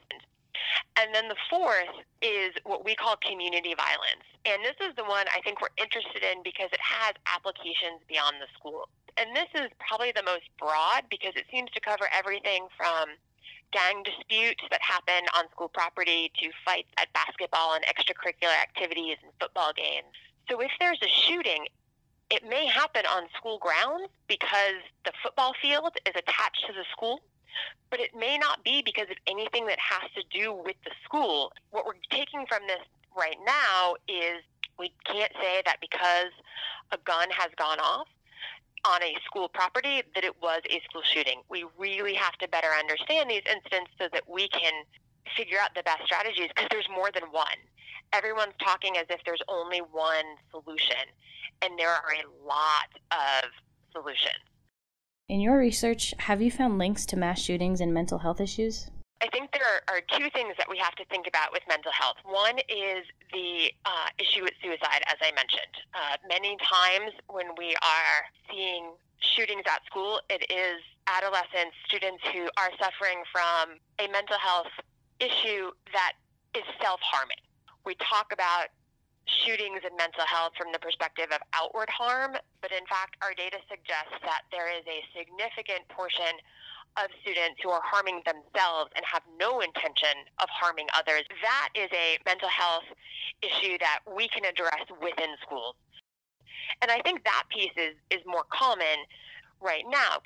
And 1.00 1.16
then 1.16 1.30
the 1.30 1.40
fourth 1.50 2.04
is 2.22 2.52
what 2.66 2.84
we 2.84 2.94
call 2.96 3.16
community 3.24 3.74
violence. 3.74 4.28
And 4.46 4.64
this 4.64 4.76
is 4.84 4.96
the 4.96 5.06
one 5.06 5.26
I 5.32 5.40
think 5.42 5.62
we're 5.62 5.74
interested 5.78 6.24
in 6.24 6.44
because 6.44 6.70
it 6.74 6.84
has 6.84 7.16
applications 7.32 8.04
beyond 8.08 8.36
the 8.44 8.48
school 8.60 8.90
and 9.20 9.36
this 9.36 9.50
is 9.54 9.70
probably 9.80 10.14
the 10.16 10.24
most 10.24 10.48
broad 10.58 11.04
because 11.10 11.34
it 11.36 11.46
seems 11.52 11.70
to 11.72 11.80
cover 11.82 12.08
everything 12.18 12.68
from 12.78 13.10
gang 13.72 14.02
disputes 14.04 14.64
that 14.72 14.82
happen 14.82 15.28
on 15.38 15.46
school 15.52 15.68
property 15.68 16.32
to 16.40 16.50
fights 16.66 16.90
at 16.98 17.12
basketball 17.14 17.76
and 17.76 17.84
extracurricular 17.86 18.56
activities 18.62 19.18
and 19.22 19.32
football 19.40 19.74
games. 19.76 20.16
So 20.50 20.60
if 20.62 20.72
there's 20.80 21.00
a 21.04 21.08
shooting, 21.08 21.68
it 22.32 22.48
may 22.48 22.66
happen 22.66 23.04
on 23.06 23.24
school 23.36 23.60
grounds 23.60 24.10
because 24.28 24.82
the 25.06 25.12
football 25.22 25.54
field 25.62 25.94
is 26.08 26.14
attached 26.16 26.66
to 26.68 26.74
the 26.74 26.86
school, 26.92 27.22
but 27.92 28.00
it 28.00 28.16
may 28.18 28.38
not 28.38 28.64
be 28.64 28.82
because 28.84 29.10
of 29.12 29.18
anything 29.28 29.68
that 29.68 29.80
has 29.80 30.10
to 30.16 30.24
do 30.32 30.54
with 30.54 30.78
the 30.86 30.92
school. 31.04 31.52
What 31.72 31.86
we're 31.86 31.94
taking 32.10 32.46
from 32.48 32.62
this 32.68 32.82
right 33.16 33.38
now 33.46 33.96
is 34.08 34.42
we 34.80 34.94
can't 35.06 35.34
say 35.42 35.62
that 35.66 35.78
because 35.82 36.32
a 36.92 36.98
gun 37.06 37.28
has 37.32 37.50
gone 37.58 37.80
off 37.80 38.08
on 38.86 39.04
a 39.04 39.16
school 39.26 39.50
property 39.50 40.02
that 40.16 40.24
it 40.24 40.42
was 40.42 40.62
a 40.70 40.82
school 40.90 41.02
shooting. 41.04 41.42
We 41.50 41.66
really 41.78 42.14
have 42.14 42.34
to 42.38 42.48
better 42.48 42.70
understand 42.78 43.30
these 43.30 43.44
incidents 43.50 43.92
so 44.00 44.08
that 44.12 44.24
we 44.28 44.48
can 44.50 44.74
figure 45.36 45.58
out 45.62 45.76
the 45.76 45.84
best 45.84 46.04
strategies 46.06 46.48
because 46.48 46.68
there's 46.72 46.88
more 46.90 47.12
than 47.14 47.24
one. 47.32 47.60
Everyone's 48.14 48.54
talking 48.64 48.98
as 48.98 49.06
if 49.10 49.22
there's 49.26 49.42
only 49.48 49.80
one 49.80 50.26
solution, 50.52 51.06
and 51.62 51.78
there 51.78 51.90
are 51.90 52.14
a 52.14 52.48
lot 52.48 52.90
of 53.12 53.50
solutions. 53.92 54.44
In 55.28 55.40
your 55.40 55.58
research, 55.60 56.16
have 56.18 56.42
you 56.42 56.50
found 56.50 56.80
links 56.80 57.06
to 57.08 57.18
mass 57.18 57.40
shootings 57.40 57.82
and 57.82 57.94
mental 57.94 58.20
health 58.20 58.42
issues? 58.42 58.90
I 59.22 59.28
think 59.28 59.52
there 59.52 59.84
are, 59.88 60.00
two 60.16 60.30
things 60.32 60.56
that 60.58 60.68
we 60.70 60.78
have 60.80 60.96
to 60.96 61.06
think 61.06 61.28
about 61.28 61.52
with 61.52 61.62
mental 61.68 61.92
health. 61.92 62.18
One 62.24 62.58
is 62.72 63.04
the 63.32 63.72
uh, 63.86 64.08
issue 64.18 64.44
with 64.44 64.56
suicide, 64.64 65.04
as 65.12 65.20
I 65.22 65.32
mentioned. 65.36 65.76
Uh, 65.94 66.16
many 66.28 66.58
times 66.64 67.12
when 67.28 67.52
we 67.58 67.76
are 67.84 68.20
seeing 68.50 68.96
shootings 69.20 69.64
at 69.68 69.84
school, 69.86 70.20
it 70.30 70.48
is 70.50 70.80
adolescents, 71.08 71.76
students 71.86 72.24
who 72.32 72.48
are 72.56 72.72
suffering 72.80 73.22
from 73.32 73.80
a 74.00 74.08
mental 74.12 74.40
health 74.40 74.72
issue 75.20 75.72
that 75.92 76.14
is 76.56 76.64
self 76.82 77.00
harming. 77.04 77.44
We 77.86 77.96
talk 78.00 78.32
about 78.32 78.72
shootings 79.46 79.84
and 79.86 79.94
mental 80.00 80.26
health 80.26 80.58
from 80.58 80.72
the 80.72 80.80
perspective 80.80 81.30
of 81.30 81.40
outward 81.54 81.90
harm, 81.92 82.34
but 82.62 82.72
in 82.72 82.86
fact, 82.88 83.20
our 83.22 83.36
data 83.36 83.62
suggests 83.70 84.18
that 84.24 84.48
there 84.50 84.72
is 84.72 84.82
a 84.88 85.00
significant 85.14 85.86
portion 85.90 86.40
of 87.04 87.10
students 87.22 87.60
who 87.64 87.70
are 87.70 87.82
harming 87.84 88.22
themselves 88.26 88.92
and 88.96 89.04
have 89.06 89.24
no 89.40 89.62
intention 89.62 90.28
of 90.40 90.50
harming 90.50 90.88
others. 90.98 91.24
That 91.42 91.70
is 91.76 91.90
a 91.92 92.18
mental 92.26 92.50
health 92.50 92.88
issue 93.42 93.78
that 93.80 94.00
we 94.06 94.28
can 94.28 94.46
address 94.46 94.84
within 95.02 95.36
schools. 95.42 95.76
And 96.82 96.92
I 96.92 97.02
think 97.02 97.24
that 97.24 97.44
piece 97.50 97.76
is, 97.78 97.96
is 98.10 98.20
more 98.26 98.46
common 98.52 99.06
right 99.62 99.84
now. 99.90 100.22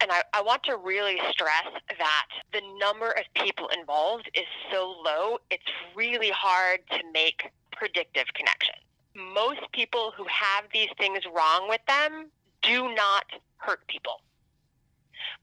And 0.00 0.10
I, 0.10 0.22
I 0.32 0.42
want 0.42 0.62
to 0.64 0.76
really 0.76 1.18
stress 1.30 1.68
that 1.98 2.26
the 2.52 2.62
number 2.78 3.10
of 3.10 3.24
people 3.34 3.68
involved 3.68 4.30
is 4.34 4.46
so 4.72 4.94
low, 5.04 5.38
it's 5.50 5.62
really 5.94 6.30
hard 6.30 6.80
to 6.90 7.00
make 7.12 7.50
predictive 7.72 8.26
connections. 8.34 8.80
Most 9.14 9.60
people 9.72 10.12
who 10.16 10.24
have 10.24 10.64
these 10.72 10.88
things 10.96 11.20
wrong 11.34 11.68
with 11.68 11.80
them 11.86 12.30
do 12.62 12.94
not 12.94 13.24
hurt 13.58 13.86
people 13.88 14.22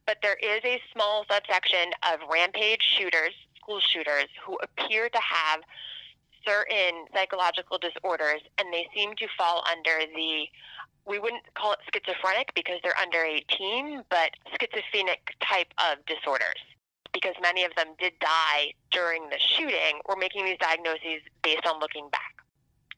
but 0.07 0.17
there 0.23 0.37
is 0.41 0.61
a 0.63 0.81
small 0.93 1.25
subsection 1.29 1.91
of 2.11 2.19
rampage 2.31 2.81
shooters, 2.97 3.33
school 3.61 3.79
shooters, 3.81 4.29
who 4.43 4.57
appear 4.63 5.09
to 5.09 5.19
have 5.19 5.61
certain 6.47 7.05
psychological 7.13 7.77
disorders, 7.77 8.41
and 8.57 8.73
they 8.73 8.87
seem 8.95 9.13
to 9.17 9.27
fall 9.37 9.63
under 9.69 9.99
the 10.15 10.47
we 11.05 11.19
wouldn't 11.19 11.43
call 11.53 11.71
it 11.71 11.79
schizophrenic 11.93 12.51
because 12.53 12.79
they're 12.83 12.97
under 13.01 13.23
18, 13.23 14.03
but 14.09 14.31
schizophrenic 14.59 15.35
type 15.39 15.73
of 15.77 16.05
disorders. 16.05 16.59
Because 17.13 17.33
many 17.41 17.63
of 17.63 17.73
them 17.75 17.87
did 17.97 18.11
die 18.19 18.73
during 18.91 19.29
the 19.29 19.39
shooting, 19.39 20.01
we're 20.07 20.17
making 20.17 20.43
these 20.43 20.57
diagnoses 20.59 21.21
based 21.43 21.65
on 21.65 21.79
looking 21.79 22.09
back. 22.09 22.36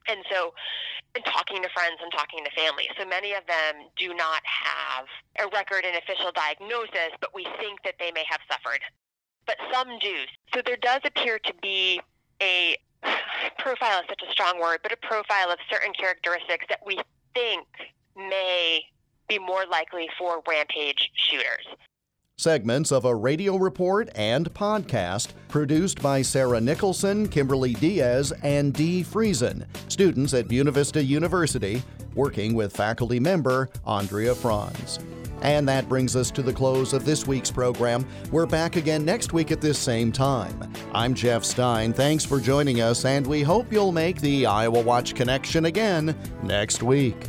And 0.08 0.24
so, 0.30 0.54
and 1.14 1.24
talking 1.24 1.62
to 1.62 1.68
friends 1.70 1.98
and 2.02 2.10
talking 2.12 2.44
to 2.44 2.50
family. 2.52 2.88
So 2.98 3.04
many 3.04 3.32
of 3.32 3.46
them 3.46 3.86
do 3.96 4.14
not 4.14 4.42
have 4.44 5.06
a 5.38 5.48
record 5.54 5.84
and 5.84 5.96
official 5.96 6.32
diagnosis, 6.32 7.14
but 7.20 7.34
we 7.34 7.44
think 7.58 7.82
that 7.84 7.94
they 7.98 8.12
may 8.12 8.24
have 8.28 8.40
suffered. 8.50 8.80
But 9.46 9.56
some 9.72 9.98
do. 9.98 10.24
So 10.54 10.62
there 10.64 10.76
does 10.76 11.00
appear 11.04 11.38
to 11.38 11.54
be 11.60 12.00
a 12.42 12.76
profile 13.58 14.00
is 14.00 14.06
such 14.08 14.22
a 14.26 14.30
strong 14.30 14.60
word, 14.60 14.80
but 14.82 14.92
a 14.92 14.96
profile 14.96 15.50
of 15.50 15.58
certain 15.70 15.92
characteristics 15.92 16.66
that 16.68 16.80
we 16.84 17.00
think 17.34 17.66
may 18.16 18.82
be 19.28 19.38
more 19.38 19.64
likely 19.70 20.08
for 20.18 20.42
rampage 20.48 21.10
shooters. 21.14 21.66
Segments 22.40 22.90
of 22.90 23.04
a 23.04 23.14
radio 23.14 23.56
report 23.56 24.08
and 24.14 24.50
podcast 24.54 25.32
produced 25.48 26.00
by 26.00 26.22
Sarah 26.22 26.58
Nicholson, 26.58 27.28
Kimberly 27.28 27.74
Diaz, 27.74 28.32
and 28.42 28.72
Dee 28.72 29.04
Friesen, 29.04 29.66
students 29.90 30.32
at 30.32 30.48
Buena 30.48 30.70
Vista 30.70 31.04
University, 31.04 31.82
working 32.14 32.54
with 32.54 32.74
faculty 32.74 33.20
member 33.20 33.68
Andrea 33.86 34.34
Franz. 34.34 35.00
And 35.42 35.68
that 35.68 35.86
brings 35.86 36.16
us 36.16 36.30
to 36.30 36.40
the 36.40 36.50
close 36.50 36.94
of 36.94 37.04
this 37.04 37.26
week's 37.26 37.50
program. 37.50 38.06
We're 38.30 38.46
back 38.46 38.76
again 38.76 39.04
next 39.04 39.34
week 39.34 39.52
at 39.52 39.60
this 39.60 39.78
same 39.78 40.10
time. 40.10 40.72
I'm 40.94 41.12
Jeff 41.12 41.44
Stein. 41.44 41.92
Thanks 41.92 42.24
for 42.24 42.40
joining 42.40 42.80
us, 42.80 43.04
and 43.04 43.26
we 43.26 43.42
hope 43.42 43.70
you'll 43.70 43.92
make 43.92 44.18
the 44.18 44.46
Iowa 44.46 44.80
Watch 44.80 45.14
connection 45.14 45.66
again 45.66 46.16
next 46.42 46.82
week. 46.82 47.28